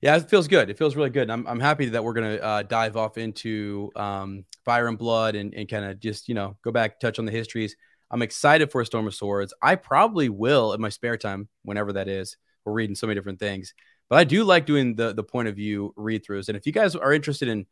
[0.00, 0.68] Yeah, it feels good.
[0.68, 1.30] It feels really good.
[1.30, 5.36] I'm, I'm happy that we're going to uh, dive off into um, Fire and Blood
[5.36, 7.76] and, and kind of just, you know, go back, touch on the histories.
[8.12, 9.54] I'm excited for a Storm of Swords.
[9.62, 12.36] I probably will in my spare time, whenever that is.
[12.64, 13.74] We're reading so many different things.
[14.10, 16.48] But I do like doing the, the point of view read throughs.
[16.48, 17.66] And if you guys are interested in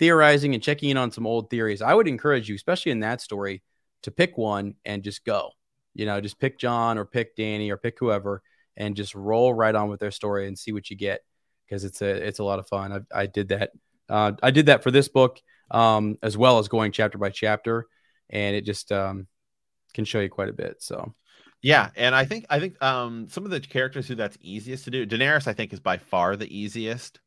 [0.00, 3.20] theorizing and checking in on some old theories, I would encourage you, especially in that
[3.20, 3.62] story,
[4.02, 5.52] to pick one and just go.
[5.94, 8.42] You know, just pick Jon or pick Dany or pick whoever
[8.76, 11.20] and just roll right on with their story and see what you get
[11.64, 12.92] because it's a it's a lot of fun.
[12.92, 13.70] I, I did that.
[14.08, 15.40] Uh, I did that for this book
[15.70, 17.86] um, as well as going chapter by chapter,
[18.28, 19.28] and it just um,
[19.94, 20.82] can show you quite a bit.
[20.82, 21.14] So.
[21.62, 24.90] Yeah, and I think I think um, some of the characters who that's easiest to
[24.90, 25.06] do.
[25.06, 27.20] Daenerys, I think, is by far the easiest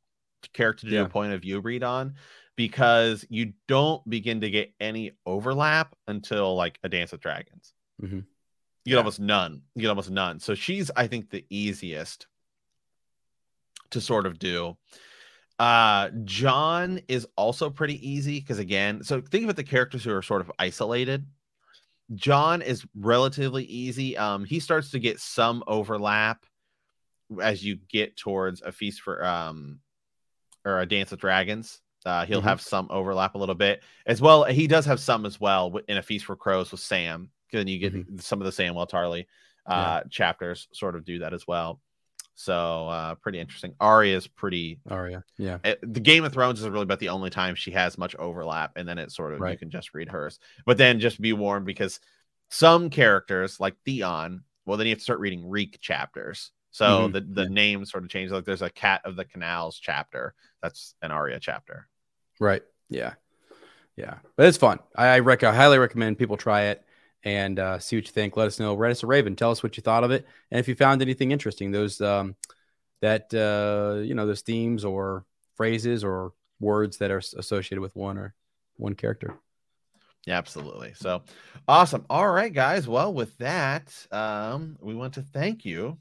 [0.54, 1.06] character to do yeah.
[1.06, 2.14] a point of view read on
[2.56, 7.74] because you don't begin to get any overlap until like a Dance with Dragons.
[8.02, 8.18] Mm-hmm.
[8.18, 8.22] You
[8.86, 8.98] get yeah.
[8.98, 9.62] almost none.
[9.76, 10.40] You get almost none.
[10.40, 12.28] So she's, I think, the easiest
[13.92, 14.78] to sort of do.
[15.60, 20.22] Uh Jon is also pretty easy because again, so think about the characters who are
[20.22, 21.26] sort of isolated.
[22.16, 24.18] Jon is relatively easy.
[24.18, 26.46] Um, he starts to get some overlap
[27.42, 29.80] as you get towards a feast for um
[30.64, 31.82] or a dance with dragons.
[32.06, 32.48] Uh, he'll mm-hmm.
[32.48, 34.46] have some overlap a little bit as well.
[34.46, 37.80] He does have some as well in a feast for crows with Sam then you
[37.80, 38.18] get mm-hmm.
[38.18, 39.26] some of the Samwell Tarly
[39.66, 40.10] uh, yeah.
[40.10, 41.82] chapters sort of do that as well.
[42.40, 43.74] So uh, pretty interesting.
[43.80, 44.80] Arya is pretty.
[44.88, 45.58] Arya, yeah.
[45.64, 48.16] It, eh, the Game of Thrones is really about the only time she has much
[48.16, 49.54] overlap, and then it sort of right.
[49.54, 50.40] you can just read hers.
[50.64, 52.00] But then just be warned because
[52.50, 56.52] some characters like Theon, well, then you have to start reading Reek chapters.
[56.70, 57.14] So mm-hmm.
[57.14, 57.50] the the yeah.
[57.50, 58.30] names sort of change.
[58.30, 60.36] Like there's a Cat of the Canals chapter.
[60.62, 61.88] That's an Arya chapter.
[62.40, 62.62] Right.
[62.88, 63.14] Yeah.
[63.96, 64.20] Yeah.
[64.36, 64.78] But it's fun.
[64.96, 66.86] I, I, rec- I highly recommend people try it
[67.24, 68.38] and uh, see what you think.
[68.38, 68.76] Let us know.
[68.76, 69.36] Write us a raven.
[69.36, 72.36] Tell us what you thought of it, and if you found anything interesting, those um,
[73.02, 78.18] that uh, you know those themes or phrases or words that are associated with one
[78.18, 78.34] or
[78.78, 79.36] one character.
[80.26, 80.94] Yeah, absolutely.
[80.94, 81.24] So
[81.68, 82.06] awesome.
[82.10, 82.88] All right, guys.
[82.88, 85.98] Well, with that, um, we want to thank you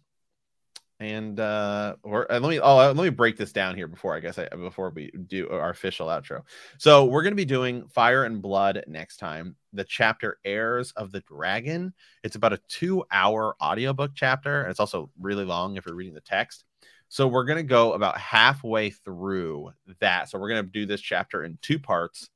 [0.99, 4.20] and uh or uh, let me oh let me break this down here before i
[4.20, 6.42] guess I, before we do our official outro.
[6.78, 9.57] So we're going to be doing fire and blood next time.
[9.72, 11.92] The chapter heirs of the dragon.
[12.22, 16.14] It's about a two hour audiobook chapter and it's also really long if you're reading
[16.14, 16.64] the text.
[17.09, 19.70] So we're going to go about halfway through
[20.01, 20.28] that.
[20.28, 22.28] So we're going to do this chapter in two parts.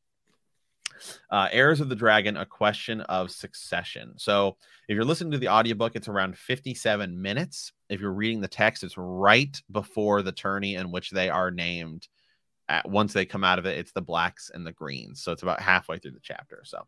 [1.30, 4.14] Uh, Heirs of the Dragon, A Question of Succession.
[4.16, 4.56] So
[4.88, 7.72] if you're listening to the audiobook, it's around 57 minutes.
[7.90, 12.08] If you're reading the text, it's right before the tourney in which they are named
[12.70, 15.22] at, once they come out of it, it's the blacks and the greens.
[15.22, 16.62] So it's about halfway through the chapter.
[16.64, 16.86] So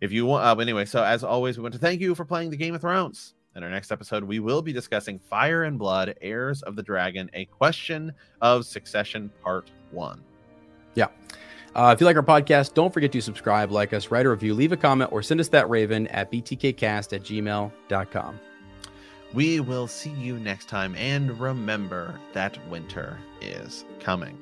[0.00, 2.50] if you want, uh, anyway, so as always, we want to thank you for playing
[2.50, 3.34] the Game of Thrones.
[3.56, 7.30] In our next episode, we will be discussing Fire and Blood, Heirs of the Dragon,
[7.32, 8.12] a question
[8.42, 10.22] of succession, part one.
[10.94, 11.08] Yeah.
[11.74, 14.52] Uh, if you like our podcast, don't forget to subscribe, like us, write a review,
[14.52, 18.40] leave a comment, or send us that raven at btkcast at gmail.com.
[19.36, 24.38] We will see you next time, and remember that winter is coming.